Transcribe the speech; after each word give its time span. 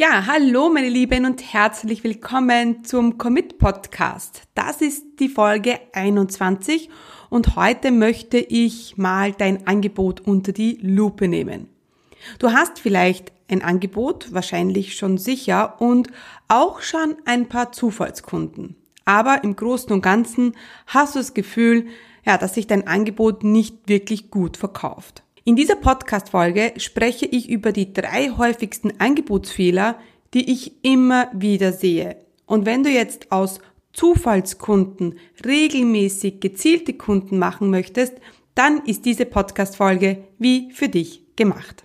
Ja, 0.00 0.24
hallo 0.24 0.70
meine 0.70 0.88
Lieben 0.88 1.26
und 1.26 1.52
herzlich 1.52 2.02
willkommen 2.04 2.84
zum 2.84 3.18
Commit 3.18 3.58
Podcast. 3.58 4.44
Das 4.54 4.80
ist 4.80 5.04
die 5.20 5.28
Folge 5.28 5.78
21 5.92 6.88
und 7.28 7.54
heute 7.54 7.90
möchte 7.90 8.38
ich 8.38 8.96
mal 8.96 9.32
dein 9.32 9.66
Angebot 9.66 10.22
unter 10.22 10.52
die 10.52 10.78
Lupe 10.80 11.28
nehmen. 11.28 11.68
Du 12.38 12.50
hast 12.50 12.80
vielleicht 12.80 13.30
ein 13.50 13.60
Angebot, 13.60 14.32
wahrscheinlich 14.32 14.96
schon 14.96 15.18
sicher 15.18 15.82
und 15.82 16.08
auch 16.48 16.80
schon 16.80 17.16
ein 17.26 17.50
paar 17.50 17.70
Zufallskunden. 17.72 18.76
Aber 19.04 19.44
im 19.44 19.54
Großen 19.54 19.92
und 19.92 20.00
Ganzen 20.00 20.56
hast 20.86 21.14
du 21.14 21.18
das 21.18 21.34
Gefühl, 21.34 21.88
ja, 22.24 22.38
dass 22.38 22.54
sich 22.54 22.66
dein 22.66 22.86
Angebot 22.86 23.44
nicht 23.44 23.86
wirklich 23.86 24.30
gut 24.30 24.56
verkauft. 24.56 25.24
In 25.50 25.56
dieser 25.56 25.74
Podcast-Folge 25.74 26.74
spreche 26.76 27.26
ich 27.26 27.50
über 27.50 27.72
die 27.72 27.92
drei 27.92 28.30
häufigsten 28.30 28.92
Angebotsfehler, 29.00 29.98
die 30.32 30.48
ich 30.48 30.84
immer 30.84 31.28
wieder 31.34 31.72
sehe. 31.72 32.18
Und 32.46 32.66
wenn 32.66 32.84
du 32.84 32.88
jetzt 32.88 33.32
aus 33.32 33.58
Zufallskunden 33.92 35.18
regelmäßig 35.44 36.38
gezielte 36.38 36.92
Kunden 36.92 37.40
machen 37.40 37.68
möchtest, 37.68 38.14
dann 38.54 38.84
ist 38.84 39.04
diese 39.06 39.26
Podcast-Folge 39.26 40.18
wie 40.38 40.70
für 40.70 40.88
dich 40.88 41.34
gemacht. 41.34 41.84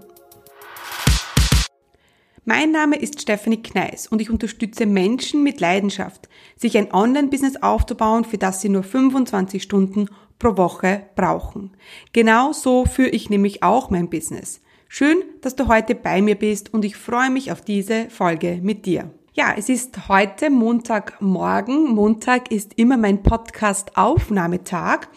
Mein 2.53 2.73
Name 2.73 2.97
ist 2.97 3.21
Stephanie 3.21 3.63
Kneis 3.63 4.07
und 4.07 4.19
ich 4.19 4.29
unterstütze 4.29 4.85
Menschen 4.85 5.41
mit 5.41 5.61
Leidenschaft, 5.61 6.27
sich 6.57 6.77
ein 6.77 6.93
Online-Business 6.93 7.55
aufzubauen, 7.63 8.25
für 8.25 8.37
das 8.37 8.59
sie 8.59 8.67
nur 8.67 8.83
25 8.83 9.63
Stunden 9.63 10.09
pro 10.37 10.57
Woche 10.57 11.03
brauchen. 11.15 11.71
Genau 12.11 12.51
so 12.51 12.83
führe 12.83 13.07
ich 13.07 13.29
nämlich 13.29 13.63
auch 13.63 13.89
mein 13.89 14.09
Business. 14.09 14.59
Schön, 14.89 15.23
dass 15.39 15.55
du 15.55 15.69
heute 15.69 15.95
bei 15.95 16.21
mir 16.21 16.35
bist 16.35 16.73
und 16.73 16.83
ich 16.83 16.97
freue 16.97 17.29
mich 17.29 17.53
auf 17.53 17.61
diese 17.61 18.09
Folge 18.09 18.59
mit 18.61 18.85
dir. 18.85 19.11
Ja, 19.31 19.55
es 19.57 19.69
ist 19.69 20.09
heute 20.09 20.49
Montagmorgen. 20.49 21.85
Montag 21.85 22.51
ist 22.51 22.73
immer 22.75 22.97
mein 22.97 23.23
Podcast-Aufnahmetag 23.23 25.07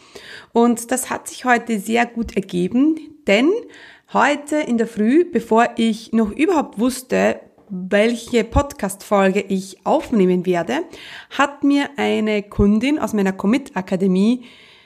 und 0.52 0.92
das 0.92 1.10
hat 1.10 1.26
sich 1.26 1.44
heute 1.44 1.80
sehr 1.80 2.06
gut 2.06 2.36
ergeben, 2.36 2.94
denn 3.26 3.50
Heute 4.14 4.58
in 4.58 4.78
der 4.78 4.86
Früh, 4.86 5.24
bevor 5.24 5.70
ich 5.74 6.12
noch 6.12 6.30
überhaupt 6.30 6.78
wusste, 6.78 7.40
welche 7.68 8.44
Podcast-Folge 8.44 9.40
ich 9.40 9.84
aufnehmen 9.84 10.46
werde, 10.46 10.84
hat 11.30 11.64
mir 11.64 11.88
eine 11.96 12.44
Kundin 12.44 13.00
aus 13.00 13.12
meiner 13.12 13.32
Commit 13.32 13.76
Akademie 13.76 14.44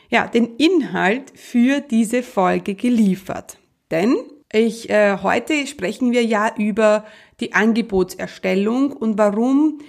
ja, 0.08 0.26
den 0.26 0.56
Inhalt 0.56 1.30
für 1.34 1.80
diese 1.82 2.22
Folge 2.22 2.74
geliefert. 2.74 3.58
Denn 3.90 4.16
ich, 4.50 4.88
äh, 4.88 5.18
heute 5.22 5.66
sprechen 5.66 6.12
wir 6.12 6.24
ja 6.24 6.50
über 6.56 7.04
die 7.40 7.52
Angebotserstellung 7.52 8.92
und 8.92 9.18
warum 9.18 9.80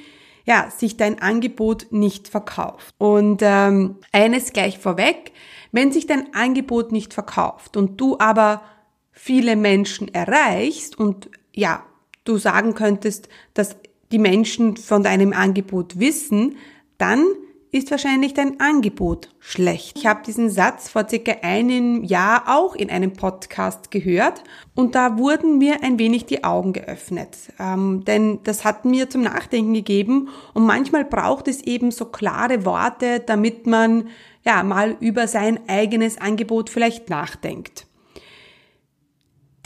ja, 0.46 0.70
sich 0.70 0.98
dein 0.98 1.22
Angebot 1.22 1.88
nicht 1.92 2.28
verkauft. 2.28 2.94
Und 2.98 3.40
ähm, 3.42 4.00
eines 4.12 4.52
gleich 4.52 4.80
vorweg, 4.80 5.32
wenn 5.72 5.94
sich 5.94 6.08
dein 6.08 6.34
Angebot 6.34 6.92
nicht 6.92 7.14
verkauft 7.14 7.78
und 7.78 8.02
du 8.02 8.18
aber 8.20 8.64
viele 9.22 9.58
Menschen 9.58 10.08
erreichst 10.14 10.98
und 10.98 11.30
ja, 11.54 11.84
du 12.24 12.38
sagen 12.38 12.74
könntest, 12.74 13.28
dass 13.54 13.76
die 14.14 14.18
Menschen 14.18 14.78
von 14.78 15.04
deinem 15.04 15.34
Angebot 15.34 16.00
wissen, 16.00 16.56
dann 16.98 17.26
ist 17.72 17.92
wahrscheinlich 17.92 18.34
dein 18.34 18.62
Angebot 18.62 19.30
schlecht. 19.40 19.98
Ich 20.00 20.08
habe 20.08 20.24
diesen 20.26 20.50
Satz 20.50 20.88
vor 20.88 21.08
circa 21.08 21.34
einem 21.42 22.04
Jahr 22.06 22.44
auch 22.48 22.76
in 22.76 22.90
einem 22.90 23.12
Podcast 23.12 23.92
gehört 23.92 24.42
und 24.74 24.96
da 24.96 25.18
wurden 25.18 25.58
mir 25.58 25.84
ein 25.84 26.00
wenig 26.00 26.26
die 26.26 26.46
Augen 26.46 26.72
geöffnet. 26.72 27.38
Ähm, 27.60 28.06
denn 28.06 28.40
das 28.46 28.64
hat 28.64 28.86
mir 28.86 29.10
zum 29.10 29.22
Nachdenken 29.22 29.74
gegeben 29.74 30.30
und 30.54 30.66
manchmal 30.66 31.04
braucht 31.04 31.50
es 31.50 31.62
eben 31.62 31.92
so 31.92 32.06
klare 32.06 32.66
Worte, 32.66 33.20
damit 33.20 33.68
man 33.68 34.08
ja 34.46 34.64
mal 34.64 34.96
über 35.02 35.28
sein 35.28 35.60
eigenes 35.68 36.18
Angebot 36.20 36.70
vielleicht 36.70 37.10
nachdenkt. 37.10 37.86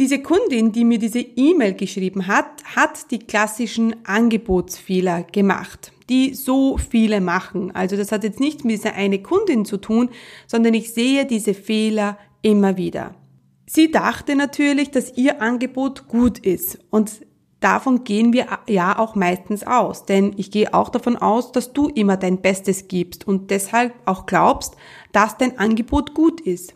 Diese 0.03 0.21
Kundin, 0.21 0.73
die 0.73 0.83
mir 0.83 0.99
diese 0.99 1.21
E-Mail 1.21 1.75
geschrieben 1.75 2.27
hat, 2.27 2.61
hat 2.75 3.09
die 3.09 3.19
klassischen 3.19 4.05
Angebotsfehler 4.05 5.23
gemacht, 5.23 5.93
die 6.09 6.33
so 6.33 6.77
viele 6.77 7.21
machen. 7.21 7.73
Also 7.73 7.95
das 7.95 8.11
hat 8.11 8.25
jetzt 8.25 8.41
nichts 8.41 8.65
mit 8.65 8.73
dieser 8.73 8.95
eine 8.95 9.23
Kundin 9.23 9.63
zu 9.63 9.77
tun, 9.77 10.09
sondern 10.45 10.73
ich 10.73 10.93
sehe 10.93 11.25
diese 11.25 11.53
Fehler 11.53 12.17
immer 12.41 12.75
wieder. 12.75 13.15
Sie 13.65 13.91
dachte 13.91 14.35
natürlich, 14.35 14.91
dass 14.91 15.15
ihr 15.15 15.41
Angebot 15.41 16.09
gut 16.09 16.37
ist 16.39 16.79
und 16.89 17.09
davon 17.61 18.03
gehen 18.03 18.33
wir 18.33 18.47
ja 18.67 18.99
auch 18.99 19.15
meistens 19.15 19.65
aus, 19.65 20.03
denn 20.03 20.33
ich 20.35 20.51
gehe 20.51 20.73
auch 20.73 20.89
davon 20.89 21.15
aus, 21.15 21.53
dass 21.53 21.71
du 21.71 21.87
immer 21.87 22.17
dein 22.17 22.41
Bestes 22.41 22.89
gibst 22.89 23.25
und 23.25 23.51
deshalb 23.51 23.93
auch 24.03 24.25
glaubst, 24.25 24.75
dass 25.13 25.37
dein 25.37 25.57
Angebot 25.59 26.13
gut 26.13 26.41
ist. 26.41 26.75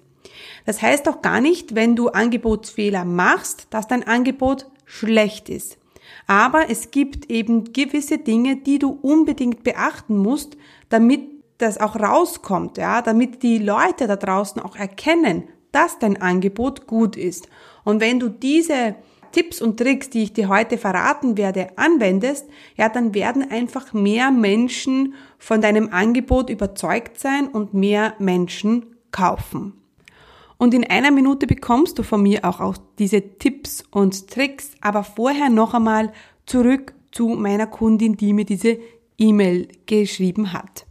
Das 0.66 0.82
heißt 0.82 1.08
auch 1.10 1.22
gar 1.22 1.42
nicht, 1.42 1.76
wenn 1.76 1.96
du 1.96 2.10
Angebotsfehler 2.10 3.06
machst, 3.06 3.68
dass 3.70 3.88
dein 3.88 4.06
Angebot 4.06 4.68
schlecht 4.86 5.50
ist. 5.50 5.78
Aber 6.26 6.70
es 6.70 6.92
gibt 6.92 7.30
eben 7.30 7.74
gewisse 7.74 8.18
Dinge, 8.18 8.58
die 8.58 8.80
du 8.80 8.98
unbedingt 9.02 9.64
beachten 9.64 10.18
musst, 10.18 10.58
damit 10.90 11.22
das 11.58 11.80
auch 11.80 11.96
rauskommt, 11.96 12.78
ja, 12.78 13.02
damit 13.02 13.44
die 13.44 13.58
Leute 13.58 14.08
da 14.08 14.16
draußen 14.16 14.62
auch 14.62 14.76
erkennen, 14.76 15.50
dass 15.72 16.00
dein 16.00 16.22
Angebot 16.22 16.88
gut 16.88 17.16
ist. 17.16 17.50
Und 17.84 18.00
wenn 18.00 18.20
du 18.20 18.30
diese 18.30 18.96
Tipps 19.32 19.62
und 19.62 19.78
Tricks, 19.78 20.10
die 20.10 20.24
ich 20.24 20.34
dir 20.34 20.50
heute 20.50 20.78
verraten 20.78 21.38
werde, 21.38 21.70
anwendest, 21.78 22.48
ja, 22.76 22.90
dann 22.90 23.14
werden 23.14 23.50
einfach 23.52 23.94
mehr 23.94 24.32
Menschen 24.32 25.16
von 25.38 25.62
deinem 25.62 25.90
Angebot 25.92 26.50
überzeugt 26.50 27.20
sein 27.20 27.48
und 27.48 27.74
mehr 27.74 28.14
Menschen 28.20 28.96
kaufen. 29.12 29.74
Und 30.58 30.74
in 30.74 30.84
einer 30.84 31.12
Minute 31.12 31.46
bekommst 31.48 32.00
du 32.00 32.04
von 32.04 32.24
mir 32.24 32.44
auch, 32.44 32.60
auch 32.60 32.78
diese 32.98 33.22
Tipps 33.22 33.84
und 33.92 34.28
Tricks, 34.28 34.72
aber 34.82 35.04
vorher 35.04 35.50
noch 35.50 35.74
einmal 35.74 36.12
zurück 36.46 36.94
zu 37.12 37.30
meiner 37.30 37.68
Kundin, 37.68 38.18
die 38.18 38.34
mir 38.34 38.46
diese 38.46 38.80
E-Mail 39.18 39.68
geschrieben 39.86 40.54
hat. 40.54 40.86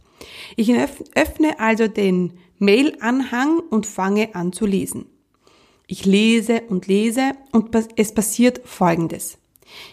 Ich 0.55 0.71
öffne 0.73 1.59
also 1.59 1.87
den 1.87 2.33
Mail-Anhang 2.59 3.59
und 3.69 3.85
fange 3.85 4.33
an 4.35 4.53
zu 4.53 4.65
lesen. 4.65 5.05
Ich 5.85 6.05
lese 6.05 6.63
und 6.67 6.87
lese 6.87 7.31
und 7.51 7.75
es 7.95 8.13
passiert 8.13 8.61
Folgendes. 8.65 9.37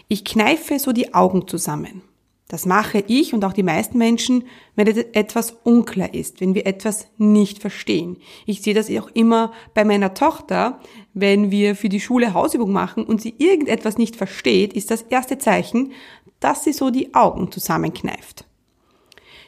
Ich 0.08 0.24
kneife 0.24 0.78
so 0.78 0.92
die 0.92 1.14
Augen 1.14 1.46
zusammen. 1.46 2.02
Das 2.48 2.66
mache 2.66 3.02
ich 3.06 3.32
und 3.32 3.44
auch 3.44 3.54
die 3.54 3.62
meisten 3.62 3.96
Menschen, 3.96 4.44
wenn 4.76 4.86
etwas 4.86 5.52
unklar 5.64 6.12
ist, 6.12 6.40
wenn 6.42 6.54
wir 6.54 6.66
etwas 6.66 7.08
nicht 7.16 7.58
verstehen. 7.58 8.18
Ich 8.44 8.60
sehe 8.60 8.74
das 8.74 8.90
auch 8.90 9.08
immer 9.14 9.52
bei 9.72 9.84
meiner 9.84 10.12
Tochter, 10.12 10.78
wenn 11.14 11.50
wir 11.50 11.74
für 11.74 11.88
die 11.88 12.00
Schule 12.00 12.34
Hausübung 12.34 12.70
machen 12.70 13.04
und 13.04 13.22
sie 13.22 13.34
irgendetwas 13.38 13.96
nicht 13.96 14.16
versteht, 14.16 14.74
ist 14.74 14.90
das 14.90 15.02
erste 15.02 15.38
Zeichen, 15.38 15.92
dass 16.38 16.64
sie 16.64 16.74
so 16.74 16.90
die 16.90 17.14
Augen 17.14 17.50
zusammenkneift. 17.50 18.44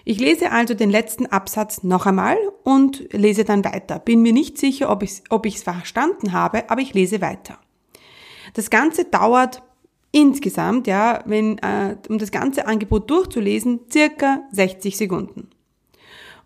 Ich 0.09 0.19
lese 0.19 0.53
also 0.53 0.73
den 0.73 0.89
letzten 0.89 1.27
Absatz 1.27 1.83
noch 1.83 2.07
einmal 2.07 2.39
und 2.63 3.13
lese 3.13 3.45
dann 3.45 3.65
weiter. 3.65 3.99
Bin 3.99 4.23
mir 4.23 4.33
nicht 4.33 4.57
sicher, 4.57 4.89
ob 4.89 5.03
ich 5.03 5.11
es 5.11 5.23
ob 5.31 5.47
verstanden 5.47 6.33
habe, 6.33 6.71
aber 6.71 6.81
ich 6.81 6.95
lese 6.95 7.21
weiter. 7.21 7.59
Das 8.55 8.71
Ganze 8.71 9.05
dauert 9.05 9.63
insgesamt, 10.17 10.87
ja, 10.87 11.23
wenn, 11.27 11.59
äh, 11.59 11.97
um 12.09 12.19
das 12.19 12.31
ganze 12.31 12.67
Angebot 12.67 13.11
durchzulesen, 13.11 13.81
circa 13.93 14.45
60 14.51 14.97
Sekunden. 14.97 15.51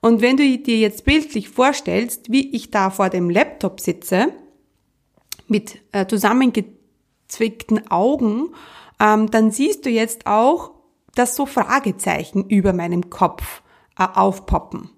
Und 0.01 0.23
wenn 0.23 0.37
du 0.37 0.59
dir 0.59 0.79
jetzt 0.79 1.05
bildlich 1.05 1.49
vorstellst, 1.49 2.33
wie 2.33 2.51
ich 2.51 2.73
da 2.73 2.91
vor 2.91 3.11
dem 3.11 3.31
Laptop 3.31 3.79
sitze, 3.79 4.33
mit 5.47 5.79
äh, 5.93 6.07
zusammengezwickten 6.07 7.89
Augen, 7.91 8.49
ähm, 8.99 9.31
dann 9.31 9.53
siehst 9.53 9.87
du 9.87 9.91
jetzt 9.91 10.27
auch, 10.27 10.73
dass 11.15 11.37
so 11.37 11.47
Fragezeichen 11.47 12.49
über 12.49 12.73
meinem 12.73 13.09
Kopf 13.09 13.63
äh, 13.97 14.03
aufpoppen. 14.03 14.91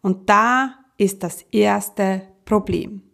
Und 0.00 0.30
da 0.30 0.74
ist 0.96 1.24
das 1.24 1.42
erste 1.50 2.22
Problem. 2.44 3.09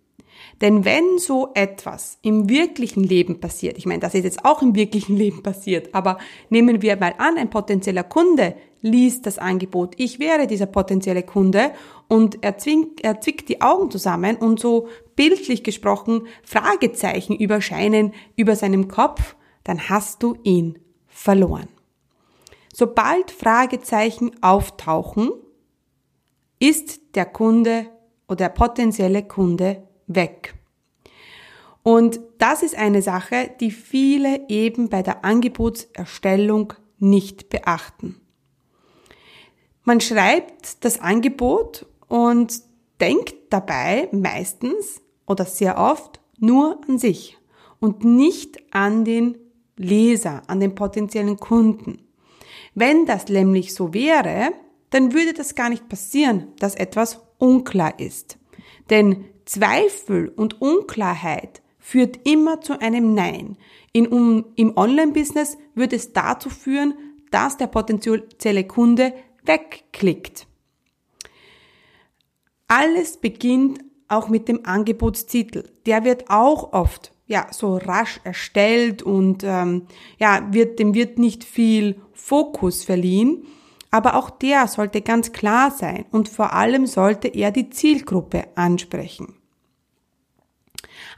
Denn 0.60 0.84
wenn 0.86 1.18
so 1.18 1.50
etwas 1.54 2.18
im 2.22 2.48
wirklichen 2.48 3.04
Leben 3.04 3.40
passiert, 3.40 3.76
ich 3.76 3.84
meine, 3.84 4.00
das 4.00 4.14
ist 4.14 4.24
jetzt 4.24 4.44
auch 4.44 4.62
im 4.62 4.74
wirklichen 4.74 5.16
Leben 5.16 5.42
passiert, 5.42 5.94
aber 5.94 6.18
nehmen 6.48 6.82
wir 6.82 6.96
mal 6.96 7.14
an, 7.18 7.36
ein 7.36 7.50
potenzieller 7.50 8.04
Kunde 8.04 8.54
liest 8.80 9.26
das 9.26 9.38
Angebot, 9.38 9.94
ich 9.98 10.18
wäre 10.18 10.46
dieser 10.46 10.66
potenzielle 10.66 11.22
Kunde 11.22 11.72
und 12.08 12.42
er, 12.42 12.56
zwingt, 12.56 13.02
er 13.04 13.20
zwickt 13.20 13.48
die 13.48 13.60
Augen 13.60 13.90
zusammen 13.90 14.36
und 14.36 14.60
so 14.60 14.88
bildlich 15.16 15.62
gesprochen 15.64 16.26
Fragezeichen 16.42 17.34
überscheinen 17.34 18.12
über 18.36 18.56
seinem 18.56 18.88
Kopf, 18.88 19.36
dann 19.64 19.88
hast 19.88 20.22
du 20.22 20.36
ihn 20.44 20.78
verloren. 21.06 21.68
Sobald 22.72 23.30
Fragezeichen 23.30 24.30
auftauchen, 24.42 25.32
ist 26.58 27.00
der 27.14 27.26
Kunde 27.26 27.86
oder 28.28 28.36
der 28.36 28.48
potenzielle 28.50 29.22
Kunde 29.22 29.85
weg. 30.06 30.54
Und 31.82 32.20
das 32.38 32.62
ist 32.62 32.76
eine 32.76 33.00
Sache, 33.00 33.50
die 33.60 33.70
viele 33.70 34.48
eben 34.48 34.88
bei 34.88 35.02
der 35.02 35.24
Angebotserstellung 35.24 36.72
nicht 36.98 37.48
beachten. 37.48 38.20
Man 39.84 40.00
schreibt 40.00 40.84
das 40.84 40.98
Angebot 40.98 41.86
und 42.08 42.60
denkt 43.00 43.34
dabei 43.50 44.08
meistens 44.10 45.00
oder 45.26 45.44
sehr 45.44 45.78
oft 45.78 46.20
nur 46.38 46.80
an 46.88 46.98
sich 46.98 47.38
und 47.78 48.04
nicht 48.04 48.58
an 48.74 49.04
den 49.04 49.38
Leser, 49.76 50.42
an 50.48 50.58
den 50.58 50.74
potenziellen 50.74 51.36
Kunden. 51.36 52.00
Wenn 52.74 53.06
das 53.06 53.28
nämlich 53.28 53.74
so 53.74 53.94
wäre, 53.94 54.50
dann 54.90 55.12
würde 55.12 55.34
das 55.34 55.54
gar 55.54 55.68
nicht 55.68 55.88
passieren, 55.88 56.48
dass 56.58 56.74
etwas 56.74 57.20
unklar 57.38 57.98
ist. 58.00 58.38
Denn 58.90 59.24
Zweifel 59.46 60.28
und 60.28 60.60
Unklarheit 60.60 61.62
führt 61.78 62.28
immer 62.28 62.60
zu 62.60 62.80
einem 62.80 63.14
Nein. 63.14 63.56
In, 63.92 64.08
um, 64.08 64.44
Im 64.56 64.76
Online-Business 64.76 65.56
würde 65.74 65.96
es 65.96 66.12
dazu 66.12 66.50
führen, 66.50 66.94
dass 67.30 67.56
der 67.56 67.68
potenzielle 67.68 68.64
Kunde 68.64 69.14
wegklickt. 69.44 70.46
Alles 72.68 73.16
beginnt 73.18 73.80
auch 74.08 74.28
mit 74.28 74.48
dem 74.48 74.66
Angebotstitel. 74.66 75.64
Der 75.86 76.04
wird 76.04 76.24
auch 76.28 76.72
oft 76.72 77.12
ja 77.26 77.46
so 77.52 77.76
rasch 77.76 78.20
erstellt 78.24 79.02
und 79.02 79.42
ähm, 79.44 79.86
ja 80.18 80.48
wird 80.52 80.78
dem 80.78 80.94
wird 80.94 81.18
nicht 81.18 81.44
viel 81.44 82.00
Fokus 82.12 82.84
verliehen. 82.84 83.46
Aber 83.90 84.16
auch 84.16 84.30
der 84.30 84.66
sollte 84.66 85.00
ganz 85.00 85.32
klar 85.32 85.70
sein 85.70 86.06
und 86.10 86.28
vor 86.28 86.52
allem 86.52 86.86
sollte 86.86 87.28
er 87.28 87.50
die 87.50 87.70
Zielgruppe 87.70 88.44
ansprechen. 88.54 89.36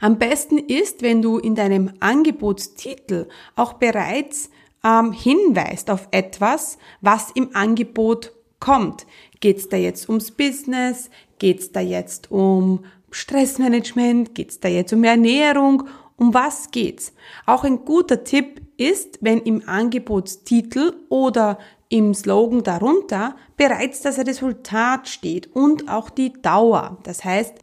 Am 0.01 0.17
besten 0.17 0.57
ist, 0.57 1.01
wenn 1.01 1.21
du 1.21 1.37
in 1.37 1.55
deinem 1.55 1.93
Angebotstitel 1.99 3.27
auch 3.55 3.73
bereits 3.73 4.49
ähm, 4.83 5.11
hinweist 5.11 5.89
auf 5.89 6.07
etwas, 6.11 6.77
was 7.01 7.31
im 7.31 7.55
Angebot 7.55 8.31
kommt. 8.59 9.05
Geht 9.39 9.57
es 9.57 9.69
da 9.69 9.77
jetzt 9.77 10.07
ums 10.09 10.31
Business? 10.31 11.09
Geht 11.37 11.59
es 11.59 11.71
da 11.71 11.79
jetzt 11.79 12.31
um 12.31 12.85
Stressmanagement? 13.11 14.35
Geht 14.35 14.51
es 14.51 14.59
da 14.59 14.67
jetzt 14.67 14.93
um 14.93 15.03
Ernährung? 15.03 15.83
Um 16.17 16.33
was 16.33 16.71
geht's? 16.71 17.13
Auch 17.45 17.63
ein 17.63 17.85
guter 17.85 18.23
Tipp 18.23 18.61
ist, 18.77 19.19
wenn 19.21 19.39
im 19.41 19.67
Angebotstitel 19.67 20.93
oder 21.09 21.59
im 21.89 22.13
Slogan 22.13 22.63
darunter 22.63 23.35
bereits 23.57 24.01
das 24.01 24.19
Resultat 24.19 25.07
steht 25.07 25.47
und 25.55 25.89
auch 25.89 26.09
die 26.09 26.33
Dauer. 26.33 26.99
Das 27.03 27.25
heißt, 27.25 27.55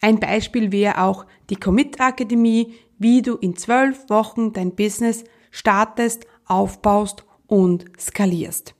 ein 0.00 0.20
Beispiel 0.20 0.70
wäre 0.70 1.02
auch 1.02 1.26
die 1.50 1.56
Commit 1.56 2.00
Akademie, 2.00 2.74
wie 2.98 3.20
du 3.20 3.36
in 3.36 3.56
zwölf 3.56 4.08
Wochen 4.08 4.52
dein 4.52 4.74
Business 4.74 5.24
startest, 5.50 6.26
aufbaust 6.46 7.24
und 7.46 7.84
skalierst. 7.98 8.74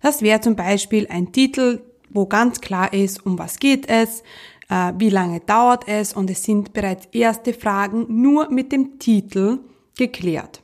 Das 0.00 0.22
wäre 0.22 0.40
zum 0.40 0.56
Beispiel 0.56 1.06
ein 1.10 1.32
Titel, 1.32 1.80
wo 2.10 2.26
ganz 2.26 2.60
klar 2.60 2.92
ist, 2.92 3.24
um 3.26 3.38
was 3.38 3.58
geht 3.58 3.88
es, 3.88 4.22
äh, 4.68 4.92
wie 4.98 5.10
lange 5.10 5.40
dauert 5.40 5.88
es 5.88 6.12
und 6.12 6.30
es 6.30 6.42
sind 6.42 6.72
bereits 6.72 7.06
erste 7.12 7.52
Fragen 7.52 8.06
nur 8.08 8.50
mit 8.50 8.72
dem 8.72 8.98
Titel 8.98 9.58
geklärt. 9.96 10.62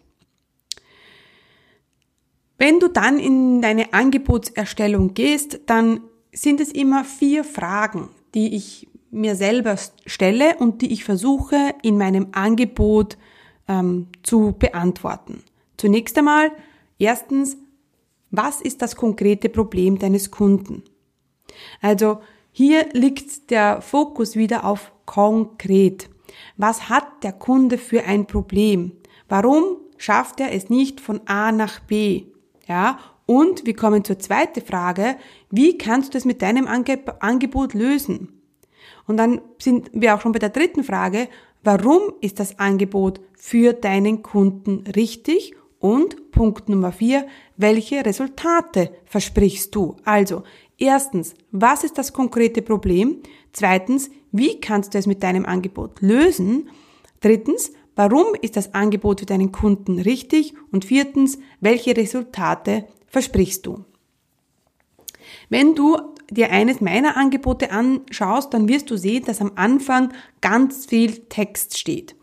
Wenn 2.63 2.79
du 2.79 2.87
dann 2.87 3.19
in 3.19 3.61
deine 3.61 3.93
Angebotserstellung 3.93 5.15
gehst, 5.15 5.63
dann 5.67 6.01
sind 6.31 6.61
es 6.61 6.71
immer 6.71 7.03
vier 7.03 7.43
Fragen, 7.43 8.11
die 8.37 8.55
ich 8.55 8.87
mir 9.11 9.35
selber 9.35 9.75
stelle 10.07 10.55
und 10.59 10.81
die 10.81 10.93
ich 10.93 11.03
versuche 11.03 11.75
in 11.83 11.99
meinem 11.99 12.29
Angebot 12.31 13.19
ähm, 13.67 14.07
zu 14.23 14.55
beantworten. 14.57 15.43
Zunächst 15.77 16.17
einmal, 16.17 16.53
erstens, 17.01 17.57
was 18.31 18.61
ist 18.61 18.81
das 18.81 18.95
konkrete 18.95 19.49
Problem 19.49 19.99
deines 19.99 20.31
Kunden? 20.31 20.85
Also 21.81 22.21
hier 22.53 22.87
liegt 22.93 23.51
der 23.51 23.83
Fokus 23.83 24.37
wieder 24.37 24.65
auf 24.65 24.93
konkret. 25.05 26.09
Was 26.57 26.89
hat 26.89 27.25
der 27.25 27.33
Kunde 27.33 27.77
für 27.77 28.05
ein 28.05 28.29
Problem? 28.29 28.93
Warum 29.29 29.79
schafft 29.97 30.39
er 30.39 30.53
es 30.53 30.71
nicht 30.71 31.01
von 31.01 31.23
A 31.27 31.51
nach 31.51 31.81
B? 31.81 32.27
Ja, 32.73 32.99
und 33.27 33.67
wir 33.67 33.77
kommen 33.77 34.03
zur 34.03 34.19
zweiten 34.19 34.63
Frage. 34.63 35.17
Wie 35.51 35.77
kannst 35.77 36.15
du 36.15 36.17
es 36.17 36.25
mit 36.25 36.41
deinem 36.41 36.67
Angebot 36.67 37.75
lösen? 37.75 38.41
Und 39.07 39.19
dann 39.19 39.43
sind 39.59 39.91
wir 39.93 40.15
auch 40.15 40.23
schon 40.23 40.33
bei 40.33 40.39
der 40.39 40.49
dritten 40.49 40.83
Frage. 40.83 41.29
Warum 41.63 42.15
ist 42.23 42.41
das 42.41 42.59
Angebot 42.59 43.21
für 43.35 43.75
deinen 43.75 44.23
Kunden 44.23 44.85
richtig? 44.97 45.55
Und 45.81 46.31
Punkt 46.31 46.71
Nummer 46.71 46.93
vier, 46.93 47.27
welche 47.59 48.07
Resultate 48.07 48.91
versprichst 49.05 49.75
du? 49.75 49.97
Also, 50.05 50.43
erstens, 50.79 51.35
was 51.51 51.85
ist 51.85 51.99
das 51.99 52.15
konkrete 52.15 52.63
Problem? 52.63 53.19
Zweitens, 53.53 54.11
wie 54.31 54.61
kannst 54.61 54.95
du 54.95 54.99
es 54.99 55.07
mit 55.07 55.23
deinem 55.23 55.45
Angebot 55.45 56.01
lösen? 56.01 56.71
Drittens, 57.21 57.71
Warum 57.95 58.35
ist 58.41 58.57
das 58.57 58.75
Angebot 58.75 59.21
für 59.21 59.27
deinen 59.27 59.53
Kunden 59.53 59.99
richtig? 59.99 60.55
Und 60.71 60.85
viertens, 60.85 61.39
welche 61.61 61.97
Resultate 61.97 62.87
versprichst 63.07 63.67
du? 63.67 63.85
Wenn 65.49 65.75
du 65.75 65.99
dir 66.31 66.51
eines 66.51 66.81
meiner 66.81 67.17
Angebote 67.17 67.71
anschaust, 67.71 68.55
dann 68.55 68.69
wirst 68.69 68.91
du 68.91 68.97
sehen, 68.97 69.25
dass 69.25 69.41
am 69.41 69.53
Anfang 69.57 70.13
ganz 70.41 70.87
viel 70.87 71.19
Text 71.29 71.79
steht. 71.79 72.17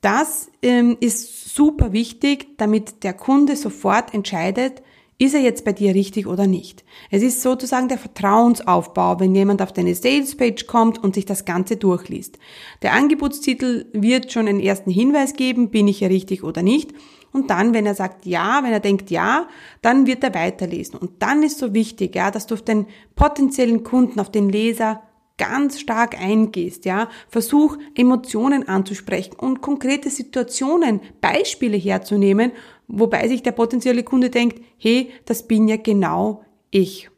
Das 0.00 0.50
ähm, 0.62 0.96
ist 1.00 1.54
super 1.54 1.92
wichtig, 1.92 2.58
damit 2.58 3.04
der 3.04 3.14
Kunde 3.14 3.56
sofort 3.56 4.12
entscheidet, 4.12 4.82
ist 5.18 5.34
er 5.34 5.40
jetzt 5.40 5.64
bei 5.64 5.72
dir 5.72 5.94
richtig 5.94 6.26
oder 6.26 6.46
nicht? 6.46 6.84
Es 7.10 7.22
ist 7.22 7.40
sozusagen 7.40 7.88
der 7.88 7.98
Vertrauensaufbau, 7.98 9.20
wenn 9.20 9.34
jemand 9.34 9.62
auf 9.62 9.72
deine 9.72 9.94
Salespage 9.94 10.64
kommt 10.66 11.02
und 11.02 11.14
sich 11.14 11.24
das 11.24 11.44
Ganze 11.44 11.76
durchliest. 11.76 12.38
Der 12.82 12.92
Angebotstitel 12.94 13.86
wird 13.92 14.32
schon 14.32 14.48
einen 14.48 14.60
ersten 14.60 14.90
Hinweis 14.90 15.34
geben, 15.34 15.70
bin 15.70 15.86
ich 15.86 16.00
ja 16.00 16.08
richtig 16.08 16.42
oder 16.42 16.62
nicht. 16.62 16.92
Und 17.32 17.50
dann, 17.50 17.74
wenn 17.74 17.86
er 17.86 17.94
sagt 17.94 18.26
ja, 18.26 18.60
wenn 18.62 18.72
er 18.72 18.80
denkt 18.80 19.10
ja, 19.10 19.48
dann 19.82 20.06
wird 20.06 20.22
er 20.22 20.34
weiterlesen. 20.34 20.98
Und 20.98 21.22
dann 21.22 21.42
ist 21.42 21.58
so 21.58 21.74
wichtig, 21.74 22.14
ja, 22.14 22.30
dass 22.30 22.46
du 22.46 22.54
auf 22.54 22.62
den 22.62 22.86
potenziellen 23.16 23.82
Kunden, 23.82 24.20
auf 24.20 24.30
den 24.30 24.48
Leser 24.48 25.02
ganz 25.36 25.80
stark 25.80 26.20
eingehst, 26.20 26.84
ja, 26.84 27.08
versuch 27.28 27.76
Emotionen 27.96 28.68
anzusprechen 28.68 29.34
und 29.36 29.62
konkrete 29.62 30.10
Situationen, 30.10 31.00
Beispiele 31.20 31.76
herzunehmen, 31.76 32.52
wobei 32.88 33.28
sich 33.28 33.42
der 33.42 33.52
potenzielle 33.52 34.02
Kunde 34.02 34.30
denkt, 34.30 34.62
hey, 34.78 35.10
das 35.24 35.46
bin 35.46 35.68
ja 35.68 35.76
genau 35.76 36.44
ich. 36.70 37.10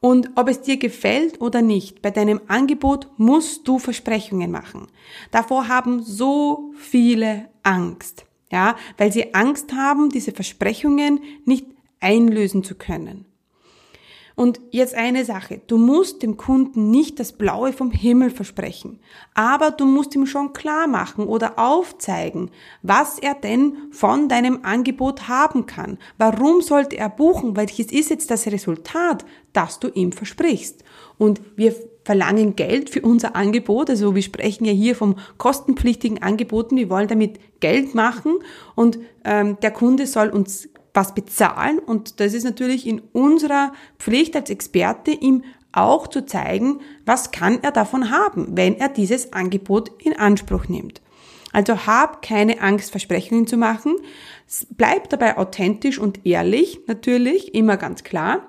Und 0.00 0.30
ob 0.36 0.48
es 0.48 0.62
dir 0.62 0.78
gefällt 0.78 1.40
oder 1.40 1.60
nicht, 1.60 2.00
bei 2.00 2.10
deinem 2.10 2.40
Angebot 2.48 3.08
musst 3.18 3.68
du 3.68 3.78
Versprechungen 3.78 4.50
machen. 4.50 4.86
Davor 5.30 5.68
haben 5.68 6.02
so 6.02 6.72
viele 6.74 7.50
Angst, 7.62 8.24
ja, 8.50 8.76
weil 8.96 9.12
sie 9.12 9.34
Angst 9.34 9.74
haben, 9.74 10.08
diese 10.08 10.32
Versprechungen 10.32 11.20
nicht 11.44 11.66
einlösen 12.00 12.64
zu 12.64 12.76
können. 12.76 13.26
Und 14.40 14.58
jetzt 14.70 14.94
eine 14.94 15.26
Sache, 15.26 15.60
du 15.66 15.76
musst 15.76 16.22
dem 16.22 16.38
Kunden 16.38 16.90
nicht 16.90 17.20
das 17.20 17.34
Blaue 17.34 17.74
vom 17.74 17.90
Himmel 17.90 18.30
versprechen, 18.30 18.98
aber 19.34 19.70
du 19.70 19.84
musst 19.84 20.14
ihm 20.14 20.24
schon 20.24 20.54
klar 20.54 20.86
machen 20.86 21.26
oder 21.26 21.58
aufzeigen, 21.58 22.50
was 22.80 23.18
er 23.18 23.34
denn 23.34 23.76
von 23.90 24.30
deinem 24.30 24.60
Angebot 24.62 25.28
haben 25.28 25.66
kann. 25.66 25.98
Warum 26.16 26.62
sollte 26.62 26.96
er 26.96 27.10
buchen? 27.10 27.54
Welches 27.54 27.92
ist 27.92 28.08
jetzt 28.08 28.30
das 28.30 28.46
Resultat, 28.46 29.26
das 29.52 29.78
du 29.78 29.88
ihm 29.88 30.10
versprichst? 30.10 30.84
Und 31.18 31.42
wir 31.56 31.76
verlangen 32.06 32.56
Geld 32.56 32.88
für 32.88 33.02
unser 33.02 33.36
Angebot. 33.36 33.90
Also 33.90 34.14
wir 34.14 34.22
sprechen 34.22 34.64
ja 34.64 34.72
hier 34.72 34.96
vom 34.96 35.16
kostenpflichtigen 35.36 36.22
Angeboten. 36.22 36.78
Wir 36.78 36.88
wollen 36.88 37.08
damit 37.08 37.60
Geld 37.60 37.94
machen 37.94 38.38
und 38.74 39.00
ähm, 39.22 39.58
der 39.60 39.70
Kunde 39.70 40.06
soll 40.06 40.30
uns 40.30 40.66
was 40.94 41.14
bezahlen 41.14 41.78
und 41.78 42.20
das 42.20 42.34
ist 42.34 42.44
natürlich 42.44 42.86
in 42.86 43.00
unserer 43.12 43.72
Pflicht 43.98 44.34
als 44.36 44.50
Experte, 44.50 45.10
ihm 45.10 45.44
auch 45.72 46.08
zu 46.08 46.26
zeigen, 46.26 46.80
was 47.06 47.30
kann 47.30 47.62
er 47.62 47.70
davon 47.70 48.10
haben, 48.10 48.56
wenn 48.56 48.76
er 48.76 48.88
dieses 48.88 49.32
Angebot 49.32 49.90
in 50.02 50.16
Anspruch 50.16 50.68
nimmt. 50.68 51.00
Also 51.52 51.86
hab 51.86 52.22
keine 52.22 52.60
Angst, 52.60 52.90
Versprechungen 52.90 53.46
zu 53.46 53.56
machen. 53.56 53.96
Bleib 54.70 55.08
dabei 55.10 55.36
authentisch 55.36 55.98
und 55.98 56.24
ehrlich, 56.26 56.80
natürlich, 56.86 57.54
immer 57.54 57.76
ganz 57.76 58.04
klar. 58.04 58.46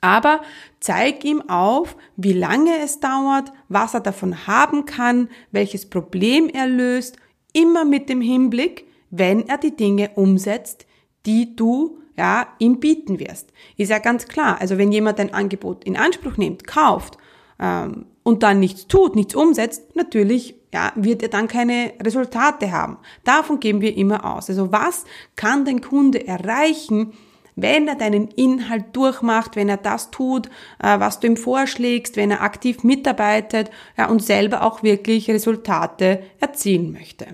Aber 0.00 0.42
zeig 0.80 1.24
ihm 1.24 1.48
auf, 1.48 1.96
wie 2.16 2.32
lange 2.32 2.78
es 2.82 2.98
dauert, 2.98 3.52
was 3.68 3.94
er 3.94 4.00
davon 4.00 4.48
haben 4.48 4.84
kann, 4.84 5.28
welches 5.52 5.88
Problem 5.88 6.48
er 6.48 6.66
löst, 6.66 7.16
immer 7.52 7.84
mit 7.84 8.08
dem 8.08 8.20
Hinblick, 8.20 8.84
wenn 9.10 9.48
er 9.48 9.58
die 9.58 9.76
Dinge 9.76 10.10
umsetzt, 10.16 10.86
die 11.26 11.56
du 11.56 11.98
ja, 12.16 12.46
ihm 12.58 12.78
bieten 12.78 13.18
wirst. 13.18 13.52
Ist 13.76 13.90
ja 13.90 13.98
ganz 13.98 14.28
klar. 14.28 14.60
Also 14.60 14.78
wenn 14.78 14.92
jemand 14.92 15.18
ein 15.18 15.32
Angebot 15.32 15.84
in 15.84 15.96
Anspruch 15.96 16.36
nimmt, 16.36 16.66
kauft 16.66 17.16
ähm, 17.58 18.06
und 18.22 18.42
dann 18.42 18.60
nichts 18.60 18.86
tut, 18.86 19.16
nichts 19.16 19.34
umsetzt, 19.34 19.96
natürlich 19.96 20.54
ja, 20.72 20.92
wird 20.94 21.22
er 21.22 21.28
dann 21.28 21.48
keine 21.48 21.92
Resultate 22.02 22.72
haben. 22.72 22.98
Davon 23.24 23.60
geben 23.60 23.80
wir 23.80 23.96
immer 23.96 24.24
aus. 24.24 24.48
Also 24.48 24.72
was 24.72 25.04
kann 25.36 25.64
dein 25.64 25.80
Kunde 25.80 26.26
erreichen, 26.26 27.12
wenn 27.54 27.86
er 27.88 27.96
deinen 27.96 28.28
Inhalt 28.28 28.96
durchmacht, 28.96 29.56
wenn 29.56 29.68
er 29.68 29.76
das 29.76 30.10
tut, 30.10 30.46
äh, 30.82 30.98
was 30.98 31.20
du 31.20 31.26
ihm 31.26 31.36
vorschlägst, 31.36 32.16
wenn 32.16 32.30
er 32.30 32.42
aktiv 32.42 32.82
mitarbeitet 32.84 33.70
ja, 33.96 34.08
und 34.08 34.22
selber 34.22 34.62
auch 34.62 34.82
wirklich 34.82 35.28
Resultate 35.30 36.22
erzielen 36.40 36.92
möchte. 36.92 37.26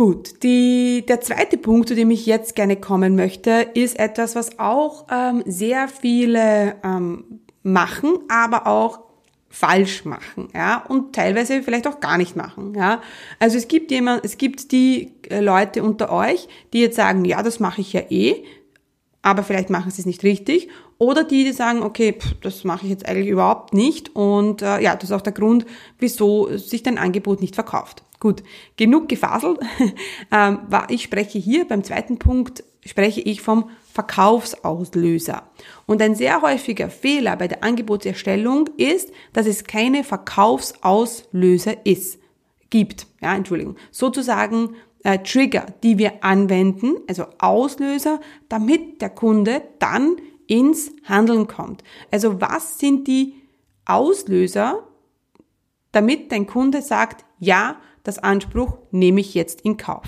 Gut, 0.00 0.42
die, 0.42 1.04
der 1.06 1.20
zweite 1.20 1.58
Punkt, 1.58 1.90
zu 1.90 1.94
dem 1.94 2.10
ich 2.10 2.24
jetzt 2.24 2.56
gerne 2.56 2.76
kommen 2.76 3.16
möchte, 3.16 3.68
ist 3.74 3.98
etwas, 3.98 4.34
was 4.34 4.58
auch 4.58 5.04
ähm, 5.12 5.42
sehr 5.44 5.88
viele 5.88 6.76
ähm, 6.82 7.42
machen, 7.62 8.14
aber 8.30 8.66
auch 8.66 9.00
falsch 9.50 10.06
machen, 10.06 10.48
ja, 10.54 10.82
und 10.88 11.14
teilweise 11.14 11.62
vielleicht 11.62 11.86
auch 11.86 12.00
gar 12.00 12.16
nicht 12.16 12.34
machen, 12.34 12.72
ja. 12.74 13.02
Also 13.40 13.58
es 13.58 13.68
gibt 13.68 13.90
jemand, 13.90 14.24
es 14.24 14.38
gibt 14.38 14.72
die 14.72 15.12
äh, 15.28 15.40
Leute 15.40 15.82
unter 15.82 16.10
euch, 16.10 16.48
die 16.72 16.80
jetzt 16.80 16.96
sagen, 16.96 17.26
ja, 17.26 17.42
das 17.42 17.60
mache 17.60 17.82
ich 17.82 17.92
ja 17.92 18.00
eh, 18.08 18.42
aber 19.20 19.42
vielleicht 19.42 19.68
machen 19.68 19.90
sie 19.90 20.00
es 20.00 20.06
nicht 20.06 20.22
richtig, 20.22 20.70
oder 20.96 21.24
die, 21.24 21.44
die 21.44 21.52
sagen, 21.52 21.82
okay, 21.82 22.14
pff, 22.18 22.36
das 22.40 22.64
mache 22.64 22.86
ich 22.86 22.90
jetzt 22.90 23.06
eigentlich 23.06 23.28
überhaupt 23.28 23.74
nicht, 23.74 24.16
und 24.16 24.62
äh, 24.62 24.80
ja, 24.80 24.96
das 24.96 25.10
ist 25.10 25.14
auch 25.14 25.20
der 25.20 25.34
Grund, 25.34 25.66
wieso 25.98 26.56
sich 26.56 26.82
dein 26.82 26.96
Angebot 26.96 27.42
nicht 27.42 27.54
verkauft. 27.54 28.02
Gut, 28.20 28.42
genug 28.76 29.08
gefaselt. 29.08 29.58
Ähm, 30.32 30.60
ich 30.88 31.02
spreche 31.02 31.38
hier 31.38 31.66
beim 31.66 31.82
zweiten 31.82 32.18
Punkt, 32.18 32.62
spreche 32.84 33.20
ich 33.20 33.40
vom 33.40 33.70
Verkaufsauslöser. 33.92 35.50
Und 35.86 36.00
ein 36.00 36.14
sehr 36.14 36.40
häufiger 36.42 36.88
Fehler 36.88 37.36
bei 37.36 37.48
der 37.48 37.64
Angebotserstellung 37.64 38.68
ist, 38.76 39.10
dass 39.32 39.46
es 39.46 39.64
keine 39.64 40.04
Verkaufsauslöser 40.04 41.84
ist, 41.84 42.20
gibt. 42.68 43.08
Ja, 43.20 43.34
Entschuldigung. 43.34 43.76
Sozusagen 43.90 44.76
äh, 45.02 45.18
Trigger, 45.18 45.66
die 45.82 45.98
wir 45.98 46.22
anwenden, 46.22 46.96
also 47.08 47.24
Auslöser, 47.38 48.20
damit 48.48 49.02
der 49.02 49.10
Kunde 49.10 49.62
dann 49.80 50.16
ins 50.46 50.92
Handeln 51.04 51.48
kommt. 51.48 51.82
Also 52.10 52.40
was 52.40 52.78
sind 52.78 53.08
die 53.08 53.34
Auslöser, 53.84 54.86
damit 55.92 56.30
dein 56.30 56.46
Kunde 56.46 56.82
sagt, 56.82 57.24
ja, 57.38 57.76
das 58.02 58.18
Anspruch 58.18 58.78
nehme 58.90 59.20
ich 59.20 59.34
jetzt 59.34 59.62
in 59.62 59.76
Kauf. 59.76 60.06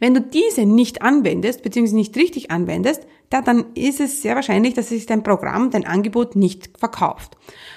Wenn 0.00 0.14
du 0.14 0.20
diese 0.20 0.64
nicht 0.64 1.02
anwendest, 1.02 1.62
beziehungsweise 1.62 1.96
nicht 1.96 2.16
richtig 2.16 2.50
anwendest, 2.50 3.06
da, 3.30 3.42
dann 3.42 3.66
ist 3.74 4.00
es 4.00 4.22
sehr 4.22 4.34
wahrscheinlich, 4.34 4.74
dass 4.74 4.88
sich 4.88 5.06
dein 5.06 5.22
Programm, 5.22 5.70
dein 5.70 5.86
Angebot 5.86 6.34
nicht 6.34 6.78
verkauft. 6.78 7.36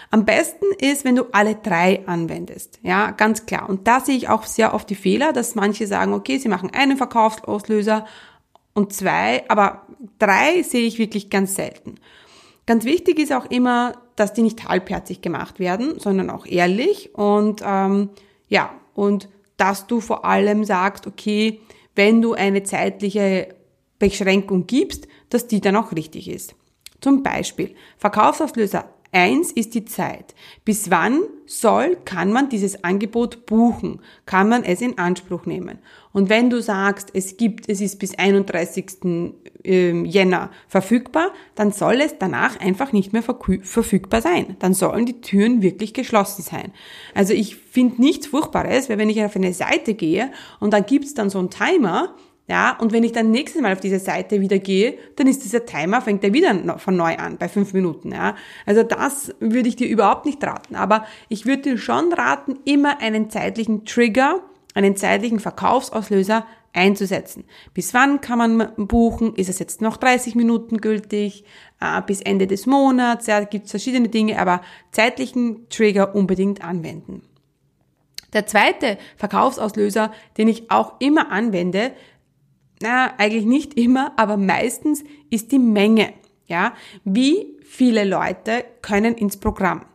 Am 0.10 0.26
besten 0.26 0.66
ist, 0.80 1.04
wenn 1.04 1.16
du 1.16 1.26
alle 1.32 1.56
drei 1.56 2.08
anwendest. 2.08 2.80
Ja, 2.84 3.12
ganz 3.12 3.46
klar. 3.46 3.70
Und 3.70 3.88
da 3.88 4.00
sehe 4.00 4.16
ich 4.16 4.30
auch 4.30 4.44
sehr 4.44 4.74
oft 4.74 4.90
die 4.90 4.96
Fehler, 4.96 5.34
dass 5.34 5.56
manche 5.56 5.88
sagen, 5.88 6.14
okay, 6.14 6.38
sie 6.38 6.50
machen 6.50 6.72
einen 6.74 6.98
Verkaufsauslöser 6.98 8.06
und 8.74 8.94
zwei, 8.94 9.44
aber 9.50 9.88
drei 10.20 10.64
sehe 10.64 10.88
ich 10.88 10.98
wirklich 10.98 11.30
ganz 11.30 11.56
selten. 11.56 11.96
Ganz 12.66 12.86
wichtig 12.86 13.20
ist 13.20 13.34
auch 13.34 13.46
immer, 13.46 13.94
dass 14.22 14.34
die 14.34 14.44
nicht 14.44 14.68
halbherzig 14.68 15.22
gemacht 15.22 15.60
werden, 15.60 16.00
sondern 16.00 16.30
auch 16.30 16.46
ehrlich 16.46 17.16
und 17.16 17.62
ähm, 17.66 18.10
ja, 18.50 18.70
und 18.94 19.30
dass 19.58 19.88
du 19.88 20.00
vor 20.00 20.26
allem 20.26 20.64
sagst, 20.64 21.08
okay, 21.08 21.60
wenn 21.96 22.22
du 22.22 22.34
eine 22.34 22.62
zeitliche 22.62 23.50
Beschränkung 23.98 24.68
gibst, 24.68 25.08
dass 25.30 25.48
die 25.48 25.60
dann 25.60 25.76
auch 25.76 25.92
richtig 25.92 26.30
ist. 26.30 26.54
Zum 27.00 27.24
Beispiel 27.24 27.74
Verkaufsauslöser 27.98 28.86
Eins 29.14 29.52
ist 29.52 29.76
die 29.76 29.84
Zeit. 29.84 30.36
Bis 30.64 30.90
wann 30.90 31.20
soll, 31.46 31.98
kann 32.06 32.32
man 32.32 32.48
dieses 32.48 32.86
Angebot 32.86 33.46
buchen? 33.46 34.00
Kann 34.26 34.48
man 34.48 34.64
es 34.64 34.80
in 34.80 34.98
Anspruch 34.98 35.46
nehmen? 35.46 35.80
Und 36.14 36.30
wenn 36.30 36.50
du 36.50 36.62
sagst, 36.62 37.10
es 37.14 37.36
gibt, 37.36 37.68
es 37.68 37.82
ist 37.82 38.00
bis 38.00 38.18
31. 38.18 39.36
Ähm, 39.64 40.06
Jänner 40.06 40.50
verfügbar, 40.68 41.32
dann 41.56 41.72
soll 41.72 42.02
es 42.02 42.16
danach 42.18 42.60
einfach 42.60 42.94
nicht 42.94 43.14
mehr 43.14 43.22
verfügbar 43.22 44.22
sein. 44.22 44.56
Dann 44.60 44.74
sollen 44.74 45.06
die 45.06 45.22
Türen 45.22 45.62
wirklich 45.62 45.94
geschlossen 45.94 46.42
sein. 46.42 46.72
Also 47.14 47.34
ich 47.34 47.58
finde 47.58 48.02
nichts 48.02 48.28
Furchtbares, 48.28 48.90
weil 48.90 48.98
wenn 48.98 49.10
ich 49.10 49.24
auf 49.24 49.36
eine 49.36 49.54
Seite 49.54 49.94
gehe 49.94 50.32
und 50.60 50.74
dann 50.74 50.86
gibt's 50.86 51.14
dann 51.14 51.30
so 51.30 51.38
einen 51.38 51.50
Timer, 51.50 52.16
ja, 52.52 52.76
und 52.78 52.92
wenn 52.92 53.06
ich 53.06 53.14
dann 53.14 53.32
nächstes 53.32 53.62
Mal 53.62 53.72
auf 53.72 53.80
diese 53.80 54.00
Seite 54.00 54.42
wieder 54.42 54.60
gehe, 54.60 54.98
dann 55.16 55.26
ist 55.26 55.46
dieser 55.46 55.66
Timer, 55.66 56.02
fängt 56.02 56.22
er 56.26 56.34
wieder 56.34 56.78
von 56.80 56.98
neu 56.98 57.16
an, 57.16 57.38
bei 57.38 57.48
fünf 57.48 57.72
Minuten, 57.72 58.12
ja. 58.12 58.36
Also 58.66 58.84
das 58.84 59.34
würde 59.40 59.70
ich 59.70 59.78
dir 59.78 59.88
überhaupt 59.88 60.26
nicht 60.26 60.44
raten. 60.44 60.76
Aber 60.76 61.06
ich 61.30 61.46
würde 61.46 61.62
dir 61.62 61.78
schon 61.78 62.12
raten, 62.12 62.60
immer 62.66 63.00
einen 63.00 63.30
zeitlichen 63.30 63.86
Trigger, 63.86 64.42
einen 64.74 64.98
zeitlichen 64.98 65.40
Verkaufsauslöser 65.40 66.46
einzusetzen. 66.74 67.46
Bis 67.74 67.94
wann 67.94 68.20
kann 68.20 68.40
man 68.40 68.74
buchen? 68.76 69.34
Ist 69.36 69.48
es 69.48 69.60
jetzt 69.60 69.82
noch 69.82 69.96
30 69.96 70.36
Minuten 70.36 70.80
gültig? 70.80 71.46
Äh, 71.80 72.02
bis 72.06 72.20
Ende 72.20 72.48
des 72.48 72.66
Monats? 72.66 73.28
Ja, 73.28 73.46
gibt 73.46 73.68
es 73.68 73.72
verschiedene 73.72 74.10
Dinge, 74.10 74.38
aber 74.38 74.60
zeitlichen 74.92 75.70
Trigger 75.70 76.14
unbedingt 76.16 76.62
anwenden. 76.66 77.22
Der 78.34 78.46
zweite 78.46 78.98
Verkaufsauslöser, 79.16 80.12
den 80.38 80.50
ich 80.50 80.70
auch 80.70 80.96
immer 81.00 81.32
anwende, 81.32 81.94
na, 82.82 83.14
eigentlich 83.18 83.46
nicht 83.46 83.76
immer, 83.76 84.14
aber 84.18 84.38
meistens 84.38 85.04
ist 85.30 85.52
die 85.52 85.60
Menge. 85.60 86.14
Ja, 86.48 86.74
wie 87.06 87.58
viele 87.64 88.04
Leute 88.04 88.66
können 88.82 89.16
ins 89.16 89.38
Programm? 89.38 89.86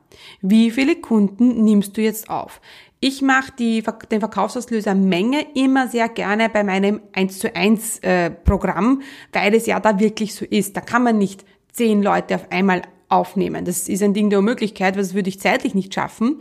Wie 0.40 0.70
viele 0.70 0.96
Kunden 0.96 1.64
nimmst 1.64 1.96
du 1.96 2.00
jetzt 2.00 2.30
auf? 2.30 2.60
Ich 3.00 3.20
mache 3.20 3.52
die, 3.58 3.84
den 4.10 4.20
Verkaufsauslöser 4.20 4.94
Menge 4.94 5.46
immer 5.54 5.86
sehr 5.88 6.08
gerne 6.08 6.48
bei 6.48 6.64
meinem 6.64 7.02
1 7.12 7.38
zu 7.38 7.54
1 7.54 7.98
äh, 7.98 8.30
Programm, 8.30 9.02
weil 9.32 9.54
es 9.54 9.66
ja 9.66 9.78
da 9.80 10.00
wirklich 10.00 10.34
so 10.34 10.46
ist. 10.46 10.76
Da 10.76 10.80
kann 10.80 11.02
man 11.02 11.18
nicht 11.18 11.44
zehn 11.72 12.02
Leute 12.02 12.36
auf 12.36 12.50
einmal 12.50 12.82
aufnehmen. 13.08 13.64
Das 13.64 13.88
ist 13.88 14.02
ein 14.02 14.14
Ding 14.14 14.30
der 14.30 14.38
Unmöglichkeit, 14.38 14.96
das 14.96 15.14
würde 15.14 15.28
ich 15.28 15.40
zeitlich 15.40 15.74
nicht 15.74 15.94
schaffen. 15.94 16.40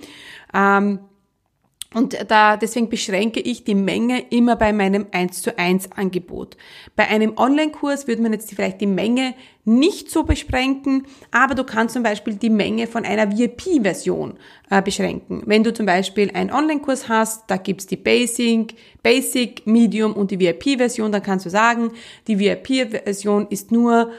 Ähm, 0.53 0.99
und 1.95 2.17
da, 2.27 2.57
deswegen 2.57 2.89
beschränke 2.89 3.39
ich 3.39 3.63
die 3.63 3.73
Menge 3.73 4.19
immer 4.29 4.57
bei 4.57 4.73
meinem 4.73 5.07
1 5.11 5.41
zu 5.41 5.57
1 5.57 5.93
Angebot. 5.93 6.57
Bei 6.97 7.07
einem 7.07 7.37
Online-Kurs 7.37 8.05
würde 8.05 8.21
man 8.21 8.33
jetzt 8.33 8.49
vielleicht 8.49 8.81
die 8.81 8.85
Menge 8.85 9.33
nicht 9.63 10.11
so 10.11 10.23
beschränken, 10.23 11.07
aber 11.31 11.55
du 11.55 11.63
kannst 11.63 11.93
zum 11.93 12.03
Beispiel 12.03 12.35
die 12.35 12.49
Menge 12.49 12.87
von 12.87 13.05
einer 13.05 13.31
VIP-Version 13.31 14.33
äh, 14.69 14.81
beschränken. 14.81 15.43
Wenn 15.45 15.63
du 15.63 15.73
zum 15.73 15.85
Beispiel 15.85 16.31
einen 16.33 16.51
Online-Kurs 16.51 17.07
hast, 17.07 17.45
da 17.47 17.55
gibt's 17.55 17.87
die 17.87 17.95
Basic, 17.95 18.75
Basic, 19.01 19.65
Medium 19.65 20.11
und 20.13 20.31
die 20.31 20.39
VIP-Version, 20.39 21.13
dann 21.13 21.23
kannst 21.23 21.45
du 21.45 21.49
sagen, 21.49 21.93
die 22.27 22.37
VIP-Version 22.39 23.47
ist 23.49 23.71
nur 23.71 24.11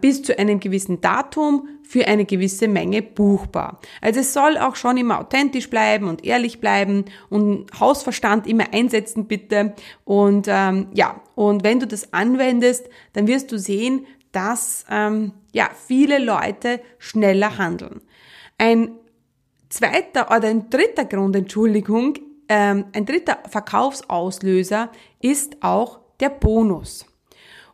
bis 0.00 0.22
zu 0.22 0.38
einem 0.38 0.58
gewissen 0.58 1.00
Datum 1.00 1.68
für 1.82 2.06
eine 2.06 2.24
gewisse 2.24 2.68
Menge 2.68 3.02
buchbar. 3.02 3.80
Also 4.00 4.20
es 4.20 4.32
soll 4.32 4.58
auch 4.58 4.76
schon 4.76 4.96
immer 4.96 5.20
authentisch 5.20 5.70
bleiben 5.70 6.08
und 6.08 6.24
ehrlich 6.24 6.60
bleiben 6.60 7.04
und 7.28 7.66
Hausverstand 7.78 8.46
immer 8.46 8.72
einsetzen 8.72 9.26
bitte. 9.26 9.74
Und 10.04 10.46
ähm, 10.48 10.88
ja, 10.94 11.20
und 11.34 11.64
wenn 11.64 11.80
du 11.80 11.86
das 11.86 12.12
anwendest, 12.12 12.88
dann 13.12 13.26
wirst 13.26 13.50
du 13.52 13.58
sehen, 13.58 14.06
dass 14.32 14.84
ähm, 14.90 15.32
ja 15.52 15.68
viele 15.86 16.18
Leute 16.18 16.80
schneller 16.98 17.58
handeln. 17.58 18.00
Ein 18.58 18.92
zweiter 19.68 20.36
oder 20.36 20.48
ein 20.48 20.70
dritter 20.70 21.04
Grund, 21.04 21.34
Entschuldigung, 21.34 22.14
ähm, 22.48 22.86
ein 22.92 23.06
dritter 23.06 23.38
Verkaufsauslöser 23.48 24.90
ist 25.20 25.56
auch 25.62 26.00
der 26.20 26.28
Bonus. 26.28 27.06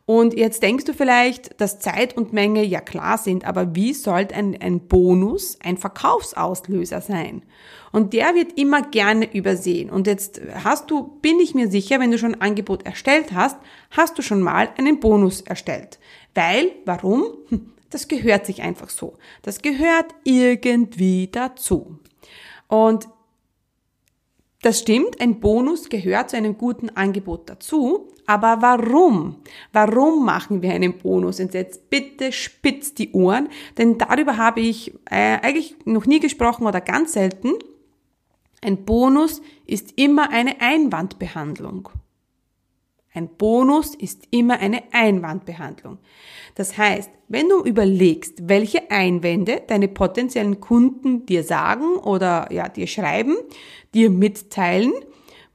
Und 0.07 0.35
jetzt 0.35 0.63
denkst 0.63 0.85
du 0.85 0.93
vielleicht, 0.93 1.59
dass 1.59 1.79
Zeit 1.79 2.15
und 2.15 2.31
Menge 2.31 2.63
ja 2.63 2.79
klar 2.79 3.17
sind, 3.17 3.43
aber 3.43 3.75
wie 3.75 3.93
sollte 3.93 4.35
ein, 4.35 4.55
ein 4.61 4.87
Bonus 4.87 5.59
ein 5.61 5.75
Verkaufsauslöser 5.75 7.01
sein? 7.01 7.43
Und 7.91 8.13
der 8.13 8.33
wird 8.33 8.57
immer 8.57 8.83
gerne 8.83 9.29
übersehen. 9.35 9.89
Und 9.89 10.07
jetzt 10.07 10.39
hast 10.63 10.89
du, 10.89 11.19
bin 11.21 11.41
ich 11.41 11.55
mir 11.55 11.69
sicher, 11.69 11.99
wenn 11.99 12.11
du 12.11 12.17
schon 12.17 12.35
ein 12.35 12.41
Angebot 12.41 12.85
erstellt 12.85 13.33
hast, 13.33 13.57
hast 13.91 14.17
du 14.17 14.21
schon 14.21 14.41
mal 14.41 14.69
einen 14.77 15.01
Bonus 15.01 15.41
erstellt. 15.41 15.99
Weil, 16.33 16.71
warum? 16.85 17.25
Das 17.89 18.07
gehört 18.07 18.45
sich 18.45 18.61
einfach 18.61 18.89
so. 18.89 19.17
Das 19.41 19.61
gehört 19.61 20.13
irgendwie 20.23 21.29
dazu. 21.29 21.99
Und 22.67 23.07
das 24.61 24.79
stimmt, 24.79 25.21
ein 25.21 25.39
Bonus 25.39 25.89
gehört 25.89 26.31
zu 26.31 26.37
einem 26.37 26.57
guten 26.57 26.89
Angebot 26.89 27.49
dazu. 27.49 28.09
Aber 28.25 28.61
warum? 28.61 29.37
Warum 29.71 30.25
machen 30.25 30.61
wir 30.61 30.73
einen 30.73 30.97
Bonus? 30.97 31.39
Und 31.39 31.53
jetzt 31.53 31.89
bitte 31.89 32.31
spitzt 32.31 32.99
die 32.99 33.11
Ohren, 33.13 33.47
denn 33.77 33.97
darüber 33.97 34.35
habe 34.35 34.59
ich 34.59 34.93
äh, 35.05 35.39
eigentlich 35.41 35.75
noch 35.85 36.05
nie 36.05 36.19
gesprochen 36.19 36.67
oder 36.67 36.81
ganz 36.81 37.13
selten. 37.13 37.53
Ein 38.61 38.83
Bonus 38.83 39.41
ist 39.65 39.93
immer 39.95 40.31
eine 40.31 40.59
Einwandbehandlung. 40.59 41.89
Ein 43.17 43.29
Bonus 43.29 43.95
ist 43.95 44.27
immer 44.29 44.59
eine 44.59 44.83
Einwandbehandlung. 44.91 45.97
Das 46.53 46.77
heißt, 46.77 47.09
wenn 47.27 47.49
du 47.49 47.63
überlegst, 47.63 48.47
welche 48.47 48.91
Einwände 48.91 49.63
deine 49.65 49.87
potenziellen 49.87 50.61
Kunden 50.61 51.25
dir 51.25 51.43
sagen 51.43 51.95
oder 51.97 52.47
ja, 52.53 52.69
dir 52.69 52.85
schreiben, 52.85 53.35
dir 53.95 54.11
mitteilen, 54.11 54.93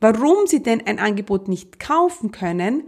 warum 0.00 0.49
sie 0.49 0.61
denn 0.64 0.85
ein 0.88 0.99
Angebot 0.99 1.47
nicht 1.47 1.78
kaufen 1.78 2.33
können, 2.33 2.83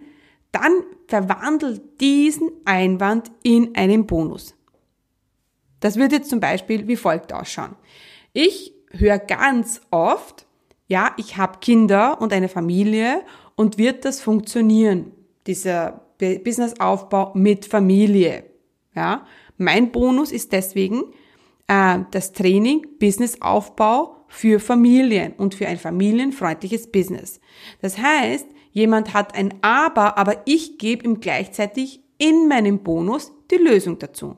dann 0.51 0.73
verwandel 1.07 1.81
diesen 2.01 2.51
Einwand 2.65 3.31
in 3.45 3.77
einen 3.77 4.07
Bonus. 4.07 4.57
Das 5.79 5.95
wird 5.97 6.11
jetzt 6.11 6.31
zum 6.31 6.41
Beispiel 6.41 6.89
wie 6.89 6.97
folgt 6.97 7.33
ausschauen. 7.33 7.77
Ich 8.33 8.75
höre 8.91 9.21
ganz 9.21 9.81
oft, 9.93 10.47
ja, 10.89 11.13
ich 11.17 11.37
habe 11.37 11.61
Kinder 11.61 12.21
und 12.21 12.33
eine 12.33 12.49
Familie 12.49 13.23
und 13.57 13.79
wird 13.79 14.05
das 14.05 14.21
funktionieren, 14.21 15.13
dieser 15.47 16.01
Businessaufbau 16.19 17.33
mit 17.35 17.67
Familie. 17.67 18.45
Ja, 18.95 19.27
mein 19.57 19.91
Bonus 19.91 20.33
ist 20.33 20.53
deswegen 20.53 21.05
äh, 21.67 21.99
das 22.11 22.33
Training 22.33 22.87
Businessaufbau 22.99 24.25
für 24.29 24.61
Familien 24.61 25.33
und 25.35 25.55
für 25.55 25.67
ein 25.69 25.79
familienfreundliches 25.79 26.91
Business. 26.91 27.41
Das 27.81 27.99
heißt, 27.99 28.47
jemand 28.73 29.15
hat 29.15 29.35
ein 29.35 29.55
Aber, 29.63 30.19
aber 30.19 30.43
ich 30.45 30.79
gebe 30.79 31.05
ihm 31.05 31.21
gleichzeitig 31.21 32.01
in 32.19 32.49
meinem 32.49 32.81
Bonus 32.81 33.33
die 33.51 33.57
Lösung 33.57 33.99
dazu. 33.99 34.37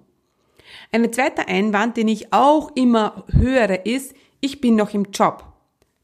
Ein 0.92 1.12
zweiter 1.12 1.48
Einwand, 1.48 1.96
den 1.96 2.08
ich 2.08 2.32
auch 2.32 2.74
immer 2.74 3.24
höre, 3.30 3.86
ist, 3.86 4.14
ich 4.40 4.60
bin 4.60 4.76
noch 4.76 4.94
im 4.94 5.06
Job. 5.12 5.44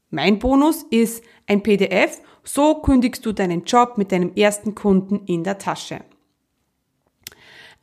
Mein 0.09 0.39
Bonus 0.39 0.83
ist 0.89 1.23
ein 1.47 1.63
PDF, 1.63 2.21
so 2.43 2.75
kündigst 2.75 3.25
du 3.25 3.31
deinen 3.31 3.63
Job 3.63 3.97
mit 3.97 4.11
deinem 4.11 4.33
ersten 4.35 4.75
Kunden 4.75 5.25
in 5.25 5.43
der 5.43 5.57
Tasche. 5.57 6.01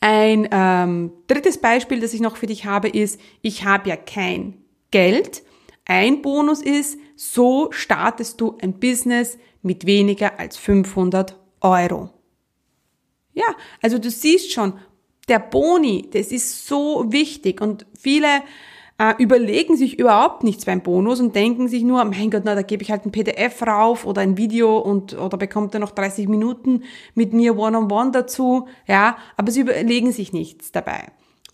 Ein 0.01 0.49
ähm, 0.51 1.13
drittes 1.27 1.59
Beispiel, 1.59 2.01
das 2.01 2.15
ich 2.15 2.21
noch 2.21 2.37
für 2.37 2.47
dich 2.47 2.65
habe, 2.65 2.89
ist, 2.89 3.21
ich 3.43 3.65
habe 3.65 3.91
ja 3.91 3.97
kein 3.97 4.65
Geld, 4.91 5.43
ein 5.85 6.23
Bonus 6.23 6.63
ist, 6.63 6.99
so 7.17 7.71
startest 7.73 8.41
du 8.41 8.57
ein 8.63 8.79
Business 8.79 9.39
mit 9.63 9.87
weniger 9.87 10.39
als 10.39 10.57
500 10.57 11.37
Euro. 11.61 12.11
Ja, 13.35 13.45
also 13.83 13.99
du 13.99 14.11
siehst 14.11 14.53
schon, 14.53 14.79
der 15.29 15.39
Boni, 15.39 16.09
das 16.11 16.33
ist 16.33 16.67
so 16.67 17.05
wichtig 17.13 17.61
und 17.61 17.87
viele 17.99 18.43
äh, 19.01 19.15
überlegen 19.17 19.79
sich 19.79 19.99
überhaupt 19.99 20.45
nichts 20.45 20.67
beim 20.67 20.83
Bonus 20.83 21.21
und 21.21 21.35
denken 21.35 21.69
sich 21.69 21.83
nur, 21.85 22.05
mein 22.05 22.31
Gott, 22.31 22.43
na, 22.45 22.55
da 22.55 22.61
gebe 22.61 22.83
ich 22.83 22.91
halt 22.91 23.07
ein 23.07 23.13
PDF 23.13 23.63
rauf 23.63 24.05
oder 24.05 24.21
ein 24.21 24.37
Video 24.37 24.77
und 24.77 25.17
oder 25.17 25.39
bekommt 25.39 25.73
er 25.73 25.81
noch 25.81 25.93
30 25.93 26.29
Minuten 26.29 26.83
mit 27.15 27.33
mir 27.33 27.57
one-on-one 27.57 27.89
-on 27.89 28.09
-one 28.09 28.13
dazu, 28.13 28.69
ja, 28.87 29.17
aber 29.39 29.53
sie 29.53 29.61
überlegen 29.61 30.13
sich 30.13 30.35
nichts 30.35 30.71
dabei. 30.71 31.07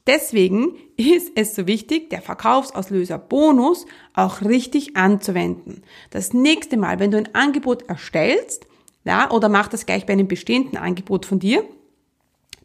Deswegen 0.09 0.75
ist 0.97 1.31
es 1.37 1.55
so 1.55 1.69
wichtig, 1.69 2.11
der 2.11 2.21
Verkaufsauslöser 2.21 3.19
Bonus 3.19 3.87
auch 4.12 4.43
richtig 4.43 4.97
anzuwenden. 4.97 5.85
Das 6.11 6.33
nächste 6.33 6.76
Mal, 6.76 6.99
wenn 6.99 7.12
du 7.12 7.19
ein 7.19 7.33
Angebot 7.37 7.88
erstellst, 7.88 8.67
ja, 9.05 9.31
oder 9.31 9.49
mach 9.49 9.69
das 9.69 9.87
gleich 9.87 10.05
bei 10.05 10.15
einem 10.15 10.26
bestehenden 10.26 10.79
Angebot 10.79 11.25
von 11.25 11.38
dir, 11.38 11.62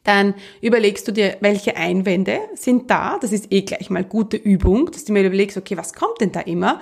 dann 0.04 0.34
überlegst 0.62 1.08
du 1.08 1.12
dir, 1.12 1.38
welche 1.42 1.76
Einwände 1.76 2.40
sind 2.56 2.90
da. 2.90 3.18
Das 3.20 3.32
ist 3.32 3.52
eh 3.52 3.62
gleich 3.62 3.90
mal 3.90 4.04
gute 4.04 4.38
Übung, 4.38 4.90
dass 4.92 5.06
du 5.06 5.14
mir 5.14 5.26
überlegst, 5.26 5.58
okay, 5.58 5.78
was 5.78 5.94
kommt 5.94 6.22
denn 6.22 6.32
da 6.32 6.42
immer? 6.42 6.82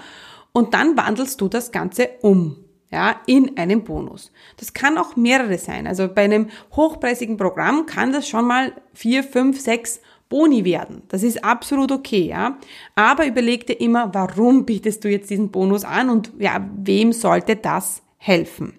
Und 0.54 0.74
dann 0.74 0.98
wandelst 0.98 1.39
du 1.41 1.48
das 1.48 1.72
Ganze 1.72 2.10
um. 2.22 2.58
Ja, 2.91 3.22
in 3.28 3.56
einen 3.56 3.84
Bonus. 3.84 4.32
Das 4.58 4.74
kann 4.74 4.98
auch 4.98 5.15
mehrere 5.15 5.60
sein. 5.60 5.86
Also 5.86 6.08
bei 6.08 6.24
einem 6.24 6.50
hochpreisigen 6.76 7.38
Programm 7.38 7.86
kann 7.86 8.12
das 8.12 8.28
schon 8.28 8.48
mal 8.48 8.74
vier, 8.94 9.24
fünf, 9.24 9.62
sechs 9.62 10.02
Boni 10.28 10.65
werden. 10.65 11.04
Das 11.08 11.22
ist 11.22 11.44
absolut 11.44 11.91
okay, 11.91 12.28
ja. 12.28 12.58
Aber 12.96 13.28
überleg 13.28 13.67
dir 13.67 13.80
immer, 13.80 14.12
warum 14.15 14.65
bietest 14.65 15.04
du 15.04 15.10
jetzt 15.10 15.30
diesen 15.30 15.52
Bonus 15.52 15.84
an 15.84 16.10
und 16.10 16.32
ja, 16.39 16.67
wem 16.78 17.13
sollte 17.13 17.56
das 17.56 18.02
helfen? 18.17 18.74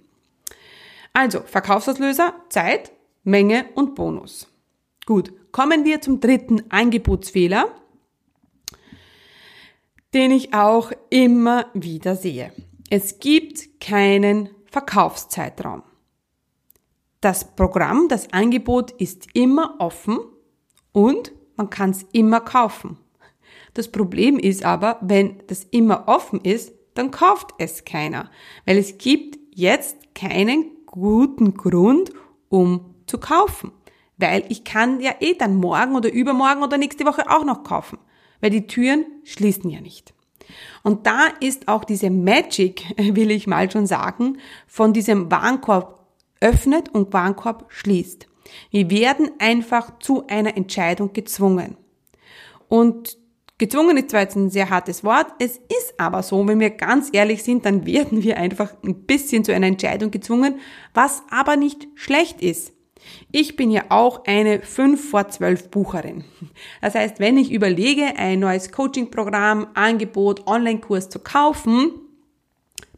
Also, 1.12 1.40
Verkaufsauslöser, 1.40 2.34
Zeit, 2.48 2.92
Menge 3.22 3.66
und 3.74 3.94
Bonus. 3.94 4.48
Gut, 5.06 5.32
kommen 5.52 5.84
wir 5.84 6.00
zum 6.00 6.20
dritten 6.20 6.62
Angebotsfehler, 6.70 7.68
den 10.14 10.30
ich 10.30 10.54
auch 10.54 10.92
immer 11.10 11.66
wieder 11.74 12.16
sehe. 12.16 12.52
Es 12.88 13.18
gibt 13.18 13.80
keinen 13.80 14.50
Verkaufszeitraum. 14.66 15.82
Das 17.20 17.54
Programm, 17.54 18.08
das 18.08 18.32
Angebot 18.32 18.92
ist 18.92 19.28
immer 19.34 19.76
offen 19.78 20.18
und 20.92 21.32
man 21.56 21.68
kann 21.68 21.90
es 21.90 22.06
immer 22.12 22.40
kaufen. 22.40 22.96
Das 23.74 23.88
Problem 23.88 24.38
ist 24.38 24.64
aber, 24.64 24.98
wenn 25.02 25.42
das 25.46 25.64
immer 25.64 26.08
offen 26.08 26.40
ist, 26.40 26.72
dann 26.94 27.10
kauft 27.10 27.54
es 27.58 27.84
keiner, 27.84 28.30
weil 28.64 28.78
es 28.78 28.98
gibt 28.98 29.38
jetzt 29.54 30.14
keinen 30.14 30.64
guten 30.86 31.54
Grund, 31.54 32.10
um 32.48 32.89
zu 33.10 33.18
kaufen. 33.18 33.72
Weil 34.16 34.44
ich 34.48 34.64
kann 34.64 35.00
ja 35.00 35.12
eh 35.20 35.34
dann 35.34 35.56
morgen 35.56 35.96
oder 35.96 36.12
übermorgen 36.12 36.62
oder 36.62 36.78
nächste 36.78 37.06
Woche 37.06 37.30
auch 37.30 37.44
noch 37.44 37.64
kaufen, 37.64 37.98
weil 38.40 38.50
die 38.50 38.66
Türen 38.66 39.06
schließen 39.24 39.70
ja 39.70 39.80
nicht. 39.80 40.12
Und 40.82 41.06
da 41.06 41.26
ist 41.40 41.68
auch 41.68 41.84
diese 41.84 42.10
Magic, 42.10 42.84
will 42.96 43.30
ich 43.30 43.46
mal 43.46 43.70
schon 43.70 43.86
sagen, 43.86 44.38
von 44.66 44.92
diesem 44.92 45.30
Warenkorb 45.30 46.00
öffnet 46.40 46.88
und 46.90 47.12
Warenkorb 47.12 47.66
schließt. 47.68 48.26
Wir 48.70 48.90
werden 48.90 49.30
einfach 49.38 49.98
zu 50.00 50.26
einer 50.26 50.56
Entscheidung 50.56 51.12
gezwungen. 51.12 51.76
Und 52.68 53.18
gezwungen 53.58 53.96
ist 53.96 54.10
zwar 54.10 54.22
jetzt 54.22 54.36
ein 54.36 54.50
sehr 54.50 54.70
hartes 54.70 55.04
Wort, 55.04 55.26
es 55.38 55.56
ist 55.56 55.94
aber 55.98 56.22
so, 56.22 56.46
wenn 56.48 56.60
wir 56.60 56.70
ganz 56.70 57.10
ehrlich 57.12 57.42
sind, 57.42 57.64
dann 57.64 57.86
werden 57.86 58.22
wir 58.22 58.38
einfach 58.38 58.74
ein 58.82 59.04
bisschen 59.04 59.44
zu 59.44 59.54
einer 59.54 59.66
Entscheidung 59.66 60.10
gezwungen, 60.10 60.60
was 60.94 61.22
aber 61.30 61.56
nicht 61.56 61.88
schlecht 61.94 62.42
ist. 62.42 62.72
Ich 63.32 63.56
bin 63.56 63.70
ja 63.70 63.84
auch 63.88 64.24
eine 64.24 64.60
5 64.60 65.10
vor 65.10 65.28
12 65.28 65.70
Bucherin. 65.70 66.24
Das 66.80 66.94
heißt, 66.94 67.20
wenn 67.20 67.36
ich 67.36 67.52
überlege, 67.52 68.16
ein 68.16 68.40
neues 68.40 68.72
Coaching-Programm, 68.72 69.68
Angebot, 69.74 70.46
Online-Kurs 70.46 71.08
zu 71.08 71.18
kaufen, 71.18 71.92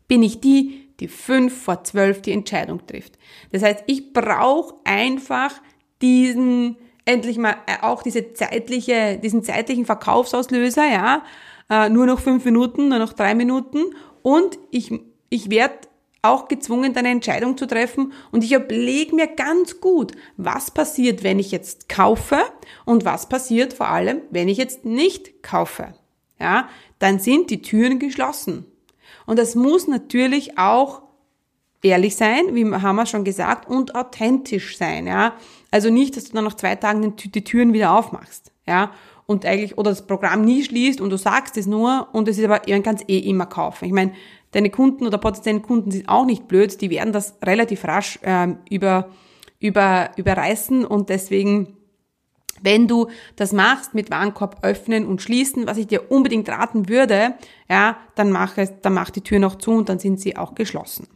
bin 0.09 0.23
ich 0.23 0.41
die, 0.41 0.88
die 1.01 1.09
fünf 1.09 1.62
vor 1.62 1.85
zwölf 1.85 2.23
die 2.23 2.33
Entscheidung 2.33 2.87
trifft. 2.87 3.19
Das 3.51 3.62
heißt, 3.62 3.85
ich 3.87 4.12
brauche 4.12 4.75
einfach 4.85 5.53
diesen, 6.01 6.77
endlich 7.05 7.38
mal 7.38 7.57
äh, 7.67 7.83
auch 7.83 8.03
diese 8.03 8.33
zeitliche, 8.35 9.19
diesen 9.19 9.43
zeitlichen 9.43 9.87
Verkaufsauslöser, 9.87 10.87
ja, 10.87 11.23
äh, 11.71 11.88
nur 11.88 12.07
noch 12.07 12.21
fünf 12.21 12.45
Minuten, 12.45 12.88
nur 12.88 12.99
noch 12.99 13.15
drei 13.15 13.35
Minuten 13.35 13.81
und 14.23 14.59
ich, 14.71 14.93
ich 15.31 15.51
werde 15.51 15.75
auch 16.23 16.47
gezwungen, 16.47 16.97
eine 16.97 17.11
Entscheidung 17.11 17.57
zu 17.57 17.67
treffen 17.67 18.13
und 18.31 18.45
ich 18.45 18.53
überlege 18.53 19.15
mir 19.15 19.27
ganz 19.27 19.81
gut, 19.81 20.13
was 20.37 20.71
passiert, 20.71 21.25
wenn 21.25 21.41
ich 21.41 21.51
jetzt 21.51 21.89
kaufe 21.89 22.39
und 22.85 23.05
was 23.05 23.29
passiert 23.29 23.73
vor 23.73 23.89
allem, 23.89 24.23
wenn 24.31 24.49
ich 24.49 24.57
jetzt 24.57 24.85
nicht 24.85 25.43
kaufe. 25.43 25.95
Ja, 26.39 26.69
dann 27.01 27.19
sind 27.19 27.51
die 27.51 27.63
Türen 27.63 27.99
geschlossen. 27.99 28.67
Und 29.27 29.39
das 29.39 29.55
muss 29.55 29.89
natürlich 29.89 30.59
auch 30.59 31.03
ehrlich 31.83 32.15
sein, 32.17 32.55
wie 32.55 32.73
haben 32.73 32.97
wir 32.97 33.07
schon 33.07 33.25
gesagt, 33.25 33.69
und 33.69 33.95
authentisch 33.95 34.77
sein, 34.77 35.07
ja. 35.07 35.35
Also 35.71 35.91
nicht, 35.91 36.17
dass 36.17 36.25
du 36.25 36.35
dann 36.35 36.45
nach 36.45 36.55
zwei 36.55 36.77
Tagen 36.77 37.17
die 37.17 37.45
Türen 37.45 37.73
wieder 37.73 37.97
aufmachst, 37.97 38.53
ja. 38.67 38.93
Und 39.27 39.47
eigentlich, 39.47 39.79
oder 39.79 39.91
das 39.91 40.07
Programm 40.07 40.45
nie 40.45 40.63
schließt 40.63 41.01
und 41.01 41.11
du 41.11 41.17
sagst 41.17 41.57
es 41.57 41.67
nur 41.67 42.09
und 42.13 42.29
es 42.29 42.39
ist 42.39 42.45
aber, 42.45 42.61
man 42.69 42.83
kann 42.83 42.99
eh 43.09 43.19
immer 43.19 43.47
kaufen. 43.47 43.87
Ich 43.87 43.93
meine, 43.93 44.13
deine 44.53 44.71
Kunden 44.71 45.07
oder 45.07 45.19
potenziellen 45.19 45.62
Kunden 45.62 45.91
sind 45.91 46.09
auch 46.09 46.25
nicht 46.25 46.49
blöd, 46.49 46.81
die 46.81 46.91
werden 46.91 47.12
das 47.12 47.37
relativ 47.43 47.85
rasch 47.85 48.19
ähm, 48.23 48.59
über, 48.71 49.09
über, 49.59 50.11
überreißen 50.17 50.85
und 50.85 51.09
deswegen 51.09 51.77
wenn 52.62 52.87
du 52.87 53.09
das 53.37 53.53
machst 53.53 53.95
mit 53.95 54.11
Warenkorb 54.11 54.59
öffnen 54.62 55.07
und 55.07 55.21
schließen, 55.21 55.67
was 55.67 55.79
ich 55.79 55.88
dir 55.88 56.11
unbedingt 56.11 56.49
raten 56.49 56.88
würde, 56.88 57.35
ja, 57.69 57.97
dann 58.15 58.31
mach 58.31 58.57
es, 58.57 58.73
dann 58.83 58.95
mach 58.95 59.11
die 59.11 59.23
Tür 59.23 59.41
noch 59.41 59.57
zu 59.57 59.73
und 59.73 59.88
dann 59.88 59.99
sind 59.99 60.21
sie 60.21 60.37
auch 60.37 60.55
geschlossen. 60.55 61.09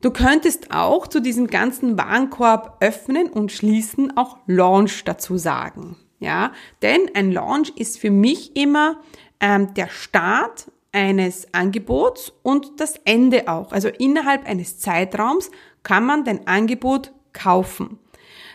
Du 0.00 0.10
könntest 0.10 0.70
auch 0.70 1.06
zu 1.06 1.20
diesem 1.20 1.48
ganzen 1.48 1.98
Warenkorb 1.98 2.78
öffnen 2.80 3.28
und 3.28 3.52
schließen 3.52 4.16
auch 4.16 4.38
Launch 4.46 5.04
dazu 5.04 5.36
sagen. 5.36 5.96
Ja, 6.20 6.52
denn 6.82 7.10
ein 7.14 7.32
Launch 7.32 7.72
ist 7.76 7.98
für 7.98 8.10
mich 8.10 8.56
immer 8.56 9.00
ähm, 9.40 9.74
der 9.74 9.88
Start 9.88 10.70
eines 10.92 11.52
Angebots 11.52 12.32
und 12.42 12.80
das 12.80 12.96
Ende 13.04 13.48
auch. 13.48 13.72
Also 13.72 13.88
innerhalb 13.88 14.46
eines 14.48 14.78
Zeitraums 14.78 15.50
kann 15.82 16.04
man 16.04 16.24
dein 16.24 16.46
Angebot 16.46 17.12
kaufen. 17.32 17.98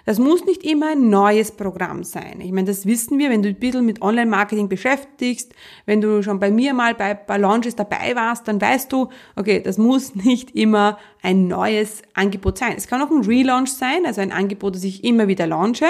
Das 0.06 0.19
muss 0.19 0.45
nicht 0.45 0.63
immer 0.63 0.91
ein 0.91 1.10
neues 1.10 1.52
Programm 1.52 2.04
sein. 2.04 2.39
Ich 2.39 2.52
meine, 2.52 2.67
das 2.67 2.86
wissen 2.86 3.17
wir, 3.17 3.32
wenn 3.32 3.41
du 3.41 3.50
ein 3.50 3.56
bisschen 3.60 3.86
mit 3.86 4.04
Online-Marketing 4.04 4.69
beschäftigst, 4.69 5.52
wenn 5.88 6.00
du 6.00 6.21
schon 6.21 6.39
bei 6.39 6.52
mir 6.52 6.76
mal 6.76 6.93
bei, 6.93 7.15
bei 7.15 7.38
Launches 7.38 7.76
dabei 7.76 8.15
warst, 8.15 8.48
dann 8.48 8.62
weißt 8.62 8.91
du, 8.91 9.10
okay, 9.36 9.62
das 9.62 9.80
muss 9.80 10.13
nicht 10.15 10.52
immer 10.56 11.00
ein 11.24 11.48
neues 11.48 12.04
Angebot 12.13 12.60
sein. 12.60 12.76
Es 12.78 12.88
kann 12.88 13.02
auch 13.02 13.10
ein 13.10 13.26
Relaunch 13.26 13.71
sein, 13.71 14.06
also 14.06 14.21
ein 14.21 14.32
Angebot, 14.32 14.76
das 14.76 14.84
ich 14.84 15.04
immer 15.04 15.28
wieder 15.28 15.48
launche. 15.48 15.88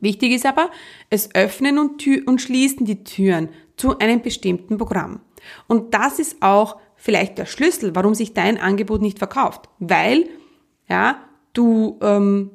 Wichtig 0.00 0.32
ist 0.32 0.46
aber, 0.46 0.70
es 1.08 1.34
öffnen 1.34 1.78
und, 1.78 2.04
und 2.26 2.40
schließen 2.40 2.84
die 2.84 3.04
Türen 3.04 3.48
zu 3.78 3.98
einem 3.98 4.20
bestimmten 4.20 4.76
Programm. 4.76 5.20
Und 5.66 5.94
das 5.94 6.18
ist 6.18 6.42
auch 6.42 6.76
vielleicht 6.96 7.38
der 7.38 7.46
Schlüssel, 7.46 7.94
warum 7.94 8.14
sich 8.14 8.34
dein 8.34 8.58
Angebot 8.58 9.00
nicht 9.00 9.18
verkauft. 9.18 9.68
Weil, 9.78 10.28
ja, 10.88 11.22
du, 11.54 11.98
ähm, 12.02 12.50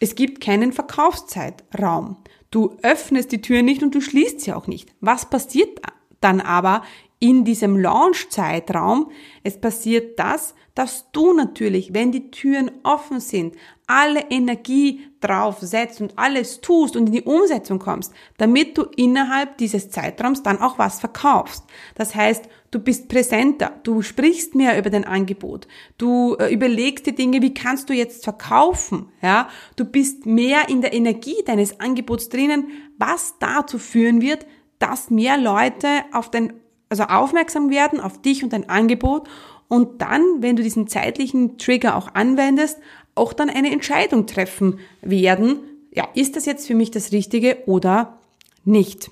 es 0.00 0.14
gibt 0.14 0.42
keinen 0.42 0.72
Verkaufszeitraum. 0.72 2.16
Du 2.50 2.76
öffnest 2.82 3.32
die 3.32 3.42
Tür 3.42 3.62
nicht 3.62 3.82
und 3.82 3.94
du 3.94 4.00
schließt 4.00 4.40
sie 4.40 4.52
auch 4.52 4.66
nicht. 4.66 4.92
Was 5.00 5.30
passiert 5.30 5.80
dann 6.20 6.40
aber 6.40 6.82
in 7.20 7.44
diesem 7.44 7.78
Launch-Zeitraum? 7.78 9.10
Es 9.42 9.60
passiert 9.60 10.18
das, 10.18 10.54
dass 10.74 11.10
du 11.12 11.34
natürlich, 11.34 11.94
wenn 11.94 12.12
die 12.12 12.30
Türen 12.30 12.70
offen 12.82 13.20
sind, 13.20 13.56
alle 13.92 14.30
Energie 14.30 15.00
drauf 15.20 15.58
setzt 15.60 16.00
und 16.00 16.18
alles 16.18 16.62
tust 16.62 16.96
und 16.96 17.08
in 17.08 17.12
die 17.12 17.22
Umsetzung 17.22 17.78
kommst, 17.78 18.14
damit 18.38 18.78
du 18.78 18.84
innerhalb 18.96 19.58
dieses 19.58 19.90
Zeitraums 19.90 20.42
dann 20.42 20.62
auch 20.62 20.78
was 20.78 20.98
verkaufst. 20.98 21.64
Das 21.94 22.14
heißt, 22.14 22.48
du 22.70 22.78
bist 22.78 23.08
präsenter, 23.08 23.72
du 23.82 24.00
sprichst 24.00 24.54
mehr 24.54 24.78
über 24.78 24.88
dein 24.88 25.04
Angebot, 25.04 25.68
du 25.98 26.36
äh, 26.36 26.52
überlegst 26.52 27.04
dir 27.04 27.14
Dinge, 27.14 27.42
wie 27.42 27.52
kannst 27.52 27.90
du 27.90 27.92
jetzt 27.92 28.24
verkaufen, 28.24 29.12
ja? 29.20 29.48
Du 29.76 29.84
bist 29.84 30.24
mehr 30.24 30.70
in 30.70 30.80
der 30.80 30.94
Energie 30.94 31.44
deines 31.44 31.78
Angebots 31.78 32.30
drinnen, 32.30 32.68
was 32.96 33.34
dazu 33.40 33.78
führen 33.78 34.22
wird, 34.22 34.46
dass 34.78 35.10
mehr 35.10 35.36
Leute 35.36 35.88
auf 36.12 36.30
dein 36.30 36.54
also 36.88 37.04
aufmerksam 37.04 37.70
werden 37.70 38.00
auf 38.00 38.20
dich 38.20 38.44
und 38.44 38.52
dein 38.52 38.68
Angebot 38.68 39.26
und 39.72 40.02
dann, 40.02 40.22
wenn 40.40 40.54
du 40.54 40.62
diesen 40.62 40.86
zeitlichen 40.86 41.56
Trigger 41.56 41.96
auch 41.96 42.08
anwendest, 42.12 42.78
auch 43.14 43.32
dann 43.32 43.50
eine 43.50 43.70
Entscheidung 43.70 44.26
treffen 44.26 44.80
werden, 45.00 45.60
ja, 45.90 46.08
ist 46.14 46.36
das 46.36 46.46
jetzt 46.46 46.66
für 46.66 46.74
mich 46.74 46.90
das 46.90 47.12
Richtige 47.12 47.62
oder 47.66 48.18
nicht? 48.64 49.10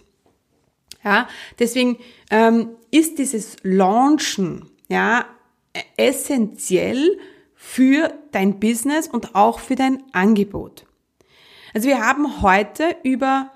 Ja, 1.05 1.29
deswegen 1.59 1.99
ähm, 2.31 2.71
ist 2.91 3.19
dieses 3.19 3.57
Launchen 3.63 4.71
ja 4.89 5.27
essentiell 5.97 7.19
für 7.55 8.13
dein 8.33 8.59
Business 8.61 9.07
und 9.07 9.35
auch 9.35 9.61
für 9.61 9.77
dein 9.77 10.03
Angebot. 10.13 10.87
Also 11.75 11.89
wir 11.89 12.01
haben 12.01 12.43
heute 12.43 12.97
über 13.03 13.51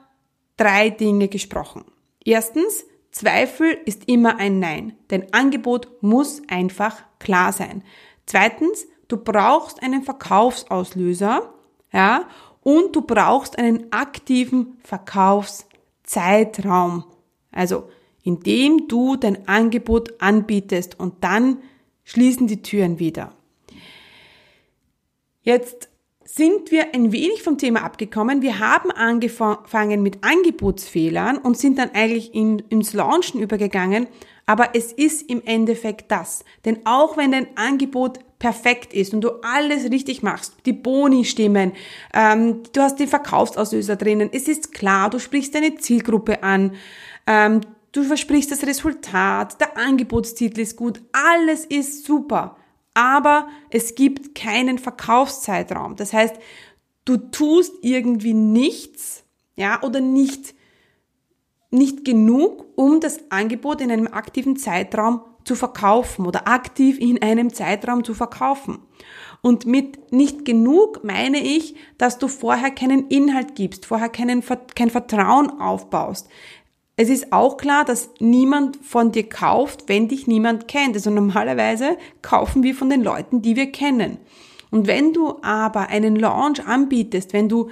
drei 0.57 0.91
Dinge 0.91 1.29
gesprochen. 1.29 1.85
Erstens, 2.25 2.85
Zweifel 3.11 3.79
ist 3.85 4.09
immer 4.09 4.39
ein 4.39 4.59
Nein. 4.59 4.97
Dein 5.09 5.33
Angebot 5.33 6.03
muss 6.03 6.43
einfach 6.49 7.03
klar 7.19 7.53
sein. 7.53 7.85
Zweitens, 8.27 8.87
du 9.09 9.17
brauchst 9.17 9.83
einen 9.83 10.03
Verkaufsauslöser, 10.03 11.51
ja, 11.93 12.29
und 12.63 12.95
du 12.97 13.03
brauchst 13.03 13.59
einen 13.59 13.93
aktiven 13.93 14.79
Verkaufszeitraum. 14.83 17.05
Also, 17.53 17.91
indem 18.23 18.89
du 18.89 19.17
dein 19.17 19.47
Angebot 19.47 20.15
anbietest 20.21 20.99
und 20.99 21.23
dann 21.23 21.59
schließen 22.05 22.47
die 22.47 22.63
Türen 22.63 22.99
wieder. 22.99 23.33
Jetzt 25.43 25.91
sind 26.25 26.71
wir 26.71 26.95
ein 26.95 27.13
wenig 27.13 27.43
vom 27.43 27.59
Thema 27.59 27.85
abgekommen. 27.85 28.41
Wir 28.41 28.59
haben 28.59 28.91
angefangen 28.91 30.03
mit 30.03 30.25
Angebotsfehlern 30.25 31.37
und 31.39 31.59
sind 31.59 31.79
dann 31.79 31.91
eigentlich 31.91 32.35
in, 32.35 32.61
ins 32.71 32.95
Launchen 32.95 33.41
übergegangen. 33.41 34.09
Aber 34.47 34.71
es 34.75 34.93
ist 34.93 35.29
im 35.31 35.43
Endeffekt 35.45 36.11
das. 36.11 36.45
Denn 36.65 36.87
auch 36.87 37.17
wenn 37.17 37.33
dein 37.33 37.57
Angebot 37.57 38.21
perfekt 38.45 38.93
ist 38.93 39.15
und 39.15 39.23
du 39.23 39.41
alles 39.43 39.91
richtig 39.91 40.23
machst, 40.23 40.53
die 40.67 40.75
Boni 40.75 41.25
stimmen, 41.25 41.73
ähm, 42.13 42.63
du 42.75 42.83
hast 42.83 43.01
den 43.01 43.09
Verkaufsauslöser 43.09 43.97
drinnen, 43.97 44.29
es 44.33 44.49
ist 44.49 44.73
klar, 44.73 45.09
du 45.09 45.19
sprichst 45.19 45.55
deine 45.55 45.77
Zielgruppe 45.77 46.43
an, 46.43 46.73
ähm, 47.27 47.63
du 47.93 48.03
versprichst 48.03 48.51
das 48.51 48.67
Resultat, 48.67 49.59
der 49.63 49.79
Angebotstitel 49.79 50.61
ist 50.61 50.77
gut, 50.77 51.01
alles 51.13 51.65
ist 51.65 52.05
super 52.05 52.59
aber 52.95 53.49
es 53.71 53.97
gibt 53.97 54.37
keinen 54.37 54.79
Verkaufszeitraum. 54.79 55.97
Das 55.97 56.13
heißt, 56.13 56.37
du 57.05 57.17
tust 57.17 57.75
irgendwie 57.83 58.35
nichts, 58.35 59.25
ja, 59.57 59.83
oder 59.83 60.01
nicht, 60.01 60.55
nicht 61.71 62.05
genug, 62.05 62.67
um 62.77 63.01
das 63.01 63.19
Angebot 63.31 63.81
in 63.81 63.91
einem 63.91 64.07
aktiven 64.07 64.57
Zeitraum 64.57 65.23
zu 65.45 65.55
verkaufen 65.55 66.27
oder 66.27 66.49
aktiv 66.49 66.99
in 66.99 67.23
einem 67.23 67.53
Zeitraum 67.53 68.05
zu 68.05 68.15
verkaufen. 68.15 68.79
Und 69.43 69.67
mit 69.67 70.13
nicht 70.13 70.45
genug 70.45 71.05
meine 71.05 71.39
ich, 71.39 71.75
dass 71.99 72.19
du 72.19 72.29
vorher 72.29 72.71
keinen 72.71 73.09
Inhalt 73.09 73.55
gibst, 73.55 73.85
vorher 73.87 74.09
keinen, 74.09 74.43
kein 74.75 74.91
Vertrauen 74.91 75.61
aufbaust. 75.61 76.29
Es 76.97 77.11
ist 77.11 77.33
auch 77.33 77.57
klar, 77.57 77.85
dass 77.85 78.11
niemand 78.21 78.79
von 78.83 79.13
dir 79.13 79.29
kauft, 79.29 79.89
wenn 79.89 80.09
dich 80.09 80.27
niemand 80.27 80.69
kennt. 80.69 80.95
Also 80.95 81.11
normalerweise 81.11 81.99
kaufen 82.23 82.63
wir 82.63 82.75
von 82.75 82.89
den 82.89 83.03
Leuten, 83.03 83.43
die 83.43 83.57
wir 83.57 83.71
kennen. 83.73 84.19
Und 84.71 84.87
wenn 84.87 85.13
du 85.13 85.37
aber 85.43 85.89
einen 85.89 86.17
Launch 86.17 86.67
anbietest, 86.67 87.33
wenn 87.33 87.49
du 87.49 87.69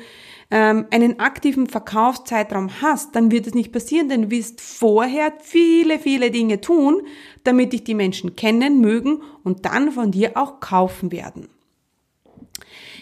ähm, 0.53 0.87
einen 0.91 1.19
aktiven 1.19 1.67
Verkaufszeitraum 1.67 2.83
hast, 2.83 3.17
dann 3.17 3.31
wird 3.31 3.47
es 3.47 3.55
nicht 3.55 3.73
passieren, 3.73 4.11
denn 4.11 4.23
du 4.25 4.31
wirst 4.31 4.61
vorher 4.61 5.33
viele, 5.41 5.99
viele 5.99 6.31
Dinge 6.31 6.61
tun, 6.61 7.01
damit 7.43 7.73
dich 7.73 7.85
die 7.85 7.95
Menschen 7.95 8.37
kennen, 8.37 8.83
mögen 8.83 9.23
und 9.45 9.65
dann 9.65 9.91
von 9.91 10.11
dir 10.11 10.37
auch 10.37 10.61
kaufen 10.61 11.11
werden. 11.11 11.49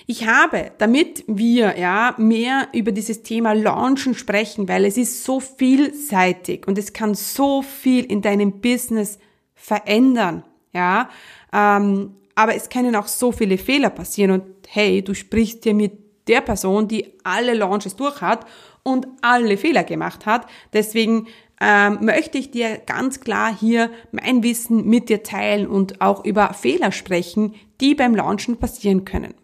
Ich 0.07 0.29
habe, 0.29 0.71
damit 0.79 1.25
wir 1.27 1.77
ja 1.77 2.15
mehr 2.19 2.69
über 2.73 2.93
dieses 2.93 3.25
Thema 3.25 3.53
Launchen 3.53 4.15
sprechen, 4.15 4.69
weil 4.69 4.85
es 4.85 4.97
ist 4.97 5.25
so 5.25 5.41
vielseitig 5.41 6.69
und 6.69 6.79
es 6.79 6.93
kann 6.93 7.15
so 7.17 7.63
viel 7.63 8.05
in 8.05 8.23
deinem 8.23 8.61
Business 8.61 9.19
verändern, 9.57 10.45
ja. 10.73 11.11
Ähm, 11.53 12.15
aber 12.37 12.55
es 12.55 12.69
können 12.69 12.95
auch 12.95 13.09
so 13.09 13.33
viele 13.33 13.59
Fehler 13.59 13.91
passieren 13.91 14.31
und 14.31 14.45
hey, 14.69 15.03
du 15.03 15.15
sprichst 15.15 15.65
ja 15.65 15.75
mit 15.75 16.10
der 16.31 16.41
Person, 16.41 16.89
die 16.89 17.13
alle 17.25 17.55
Launches 17.55 17.97
durch 17.97 18.23
hat 18.23 18.47
und 18.83 19.07
alle 19.21 19.57
Fehler 19.57 19.85
gemacht 19.85 20.25
hat. 20.25 20.47
Deswegen 20.73 21.27
ähm, 21.61 21.99
möchte 22.01 22.39
ich 22.39 22.51
dir 22.51 22.79
ganz 22.79 23.21
klar 23.21 23.55
hier 23.55 23.91
mein 24.13 24.43
Wissen 24.43 24.87
mit 24.87 25.09
dir 25.11 25.23
teilen 25.23 25.67
und 25.67 26.01
auch 26.01 26.25
über 26.25 26.55
Fehler 26.55 26.93
sprechen, 26.93 27.55
die 27.81 27.95
beim 27.95 28.15
Launchen 28.15 28.57
passieren 28.57 29.05
können. 29.05 29.35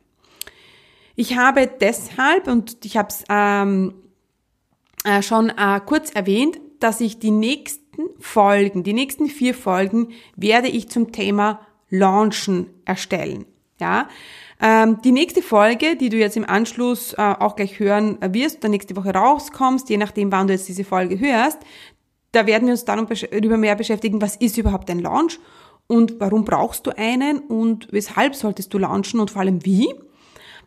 Ich 1.14 1.37
habe 1.37 1.66
deshalb, 1.81 2.46
und 2.46 2.85
ich 2.85 2.96
habe 2.96 3.09
es 3.09 3.25
ähm, 3.29 3.94
äh, 5.05 5.22
schon 5.22 5.51
äh, 5.51 5.81
kurz 5.85 6.11
erwähnt, 6.11 6.59
dass 6.81 7.01
ich 7.01 7.18
die 7.18 7.31
nächsten 7.31 8.03
Folgen, 8.18 8.83
die 8.83 8.92
nächsten 8.92 9.27
vier 9.27 9.55
Folgen 9.55 10.09
werde 10.37 10.68
ich 10.68 10.88
zum 10.88 11.12
Thema 11.12 11.61
Launchen 11.88 12.68
erstellen. 12.85 13.46
Ja, 13.78 14.08
ähm, 14.60 15.02
die 15.02 15.12
nächste 15.12 15.42
Folge, 15.42 15.96
die 15.96 16.08
du 16.08 16.16
jetzt 16.16 16.36
im 16.36 16.48
Anschluss 16.48 17.12
äh, 17.12 17.20
auch 17.20 17.56
gleich 17.56 17.78
hören 17.78 18.18
wirst, 18.32 18.58
oder 18.58 18.70
nächste 18.70 18.96
Woche 18.96 19.12
rauskommst, 19.12 19.90
je 19.90 19.98
nachdem, 19.98 20.32
wann 20.32 20.46
du 20.46 20.54
jetzt 20.54 20.68
diese 20.68 20.84
Folge 20.84 21.18
hörst, 21.18 21.58
da 22.32 22.46
werden 22.46 22.66
wir 22.66 22.72
uns 22.72 22.84
dann 22.84 23.06
darüber 23.06 23.56
mehr 23.56 23.76
beschäftigen, 23.76 24.20
was 24.22 24.36
ist 24.36 24.56
überhaupt 24.56 24.90
ein 24.90 25.00
Launch 25.00 25.38
und 25.86 26.20
warum 26.20 26.44
brauchst 26.44 26.86
du 26.86 26.96
einen 26.96 27.38
und 27.38 27.88
weshalb 27.90 28.34
solltest 28.34 28.72
du 28.72 28.78
launchen 28.78 29.20
und 29.20 29.30
vor 29.30 29.42
allem 29.42 29.64
wie. 29.64 29.94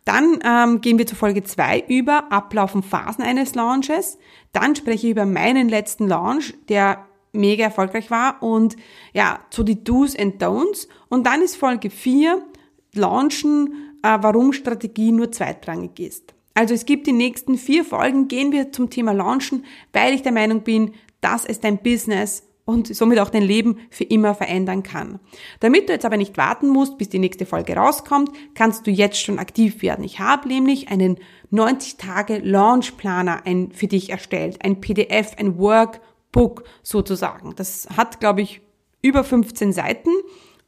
Dann 0.05 0.39
ähm, 0.43 0.81
gehen 0.81 0.97
wir 0.97 1.05
zu 1.05 1.15
Folge 1.15 1.43
2 1.43 1.85
über 1.87 2.31
Ablauf 2.31 2.73
und 2.73 2.85
Phasen 2.85 3.23
eines 3.23 3.53
Launches. 3.53 4.17
Dann 4.53 4.75
spreche 4.75 5.07
ich 5.07 5.11
über 5.11 5.25
meinen 5.25 5.69
letzten 5.69 6.07
Launch, 6.07 6.53
der 6.69 7.05
mega 7.31 7.65
erfolgreich 7.65 8.09
war 8.09 8.41
und 8.41 8.75
ja, 9.13 9.39
zu 9.51 9.63
die 9.63 9.83
Do's 9.83 10.15
and 10.17 10.41
Don'ts. 10.41 10.87
Und 11.09 11.27
dann 11.27 11.41
ist 11.41 11.57
Folge 11.57 11.89
4 11.89 12.41
Launchen, 12.93 13.73
äh, 14.03 14.17
warum 14.21 14.53
Strategie 14.53 15.11
nur 15.11 15.31
zweitrangig 15.31 15.99
ist. 15.99 16.33
Also 16.53 16.73
es 16.73 16.85
gibt 16.85 17.07
die 17.07 17.13
nächsten 17.13 17.57
vier 17.57 17.85
Folgen, 17.85 18.27
gehen 18.27 18.51
wir 18.51 18.71
zum 18.71 18.89
Thema 18.89 19.13
Launchen, 19.13 19.65
weil 19.93 20.13
ich 20.13 20.23
der 20.23 20.31
Meinung 20.31 20.61
bin, 20.63 20.93
dass 21.21 21.45
es 21.45 21.59
dein 21.59 21.77
Business 21.77 22.43
und 22.69 22.93
somit 22.93 23.19
auch 23.19 23.31
dein 23.31 23.41
Leben 23.41 23.79
für 23.89 24.03
immer 24.03 24.35
verändern 24.35 24.83
kann. 24.83 25.19
Damit 25.59 25.89
du 25.89 25.93
jetzt 25.93 26.05
aber 26.05 26.17
nicht 26.17 26.37
warten 26.37 26.67
musst, 26.67 26.99
bis 26.99 27.09
die 27.09 27.17
nächste 27.17 27.47
Folge 27.47 27.75
rauskommt, 27.75 28.29
kannst 28.53 28.85
du 28.85 28.91
jetzt 28.91 29.19
schon 29.19 29.39
aktiv 29.39 29.81
werden. 29.81 30.05
Ich 30.05 30.19
habe 30.19 30.47
nämlich 30.47 30.89
einen 30.89 31.17
90 31.49 31.97
Tage 31.97 32.37
Launch 32.37 32.95
Planer 32.95 33.41
für 33.73 33.87
dich 33.87 34.11
erstellt, 34.11 34.63
ein 34.63 34.81
PDF, 34.81 35.31
ein 35.37 35.57
Workbook 35.57 36.63
sozusagen. 36.83 37.55
Das 37.55 37.87
hat, 37.97 38.19
glaube 38.19 38.41
ich, 38.41 38.61
über 39.01 39.23
15 39.23 39.73
Seiten 39.73 40.11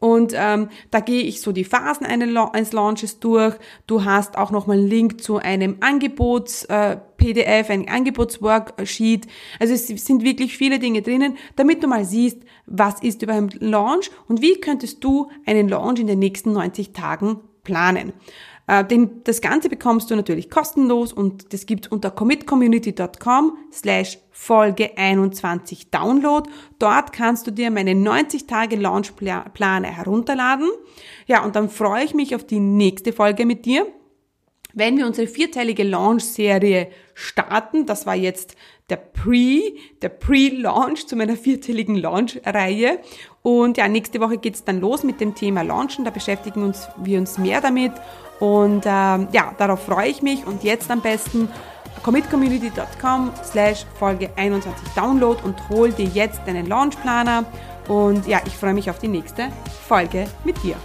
und 0.01 0.33
ähm, 0.35 0.69
da 0.89 0.99
gehe 0.99 1.21
ich 1.21 1.41
so 1.41 1.51
die 1.51 1.63
Phasen 1.63 2.07
eines 2.07 2.73
Launches 2.73 3.19
durch. 3.19 3.55
Du 3.85 4.03
hast 4.03 4.35
auch 4.35 4.49
nochmal 4.49 4.79
einen 4.79 4.87
Link 4.87 5.21
zu 5.21 5.37
einem 5.37 5.77
Angebots-PDF, 5.79 7.69
äh, 7.69 7.71
ein 7.71 7.87
Angebotsworksheet. 7.87 9.27
Also 9.59 9.75
es 9.75 9.85
sind 9.87 10.23
wirklich 10.23 10.57
viele 10.57 10.79
Dinge 10.79 11.03
drinnen, 11.03 11.37
damit 11.55 11.83
du 11.83 11.87
mal 11.87 12.03
siehst, 12.03 12.39
was 12.65 12.99
ist 13.03 13.21
über 13.21 13.33
einen 13.33 13.51
Launch 13.59 14.09
und 14.27 14.41
wie 14.41 14.59
könntest 14.59 15.03
du 15.03 15.29
einen 15.45 15.69
Launch 15.69 15.99
in 15.99 16.07
den 16.07 16.17
nächsten 16.17 16.51
90 16.51 16.93
Tagen 16.93 17.39
planen. 17.63 18.13
Äh, 18.71 18.85
den, 18.85 19.21
das 19.25 19.41
Ganze 19.41 19.67
bekommst 19.67 20.09
du 20.09 20.15
natürlich 20.15 20.49
kostenlos 20.49 21.11
und 21.11 21.51
das 21.51 21.65
gibt's 21.65 21.89
unter 21.89 22.09
commitcommunity.com 22.09 23.57
slash 23.69 24.17
Folge 24.31 24.97
21 24.97 25.91
Download. 25.91 26.49
Dort 26.79 27.11
kannst 27.11 27.45
du 27.45 27.51
dir 27.51 27.69
meine 27.69 27.95
90 27.95 28.47
Tage 28.47 28.77
Launchplane 28.77 29.87
herunterladen. 29.87 30.69
Ja, 31.27 31.43
und 31.43 31.57
dann 31.57 31.69
freue 31.69 32.05
ich 32.05 32.13
mich 32.13 32.33
auf 32.33 32.45
die 32.45 32.61
nächste 32.61 33.11
Folge 33.11 33.45
mit 33.45 33.65
dir. 33.65 33.85
Wenn 34.73 34.97
wir 34.97 35.05
unsere 35.05 35.27
vierteilige 35.27 35.83
Launch-Serie 35.83 36.87
starten, 37.13 37.85
das 37.85 38.05
war 38.05 38.15
jetzt 38.15 38.55
der 38.89 38.95
Pre, 38.95 39.73
der 40.01 40.07
Pre-Launch 40.07 41.07
zu 41.07 41.17
meiner 41.17 41.35
vierteiligen 41.35 41.97
Launch-Reihe. 41.97 42.99
Und 43.41 43.75
ja, 43.75 43.89
nächste 43.89 44.21
Woche 44.21 44.37
geht's 44.37 44.63
dann 44.63 44.79
los 44.79 45.03
mit 45.03 45.19
dem 45.19 45.35
Thema 45.35 45.61
Launchen. 45.61 46.05
Da 46.05 46.11
beschäftigen 46.11 46.63
uns, 46.63 46.87
wir 47.03 47.19
uns 47.19 47.37
mehr 47.37 47.59
damit. 47.59 47.91
Und 48.41 48.85
ähm, 48.87 49.27
ja, 49.31 49.53
darauf 49.59 49.83
freue 49.85 50.09
ich 50.09 50.23
mich. 50.23 50.47
Und 50.47 50.63
jetzt 50.63 50.89
am 50.89 50.99
besten 50.99 51.47
commitcommunity.com 52.03 53.31
slash 53.43 53.85
Folge 53.99 54.31
21 54.35 54.89
Download 54.95 55.39
und 55.43 55.69
hol 55.69 55.91
dir 55.91 56.07
jetzt 56.07 56.41
deinen 56.47 56.65
Launchplaner. 56.65 57.45
Und 57.87 58.27
ja, 58.27 58.41
ich 58.45 58.57
freue 58.57 58.73
mich 58.73 58.89
auf 58.89 58.97
die 58.97 59.07
nächste 59.07 59.49
Folge 59.87 60.25
mit 60.43 60.61
dir. 60.63 60.75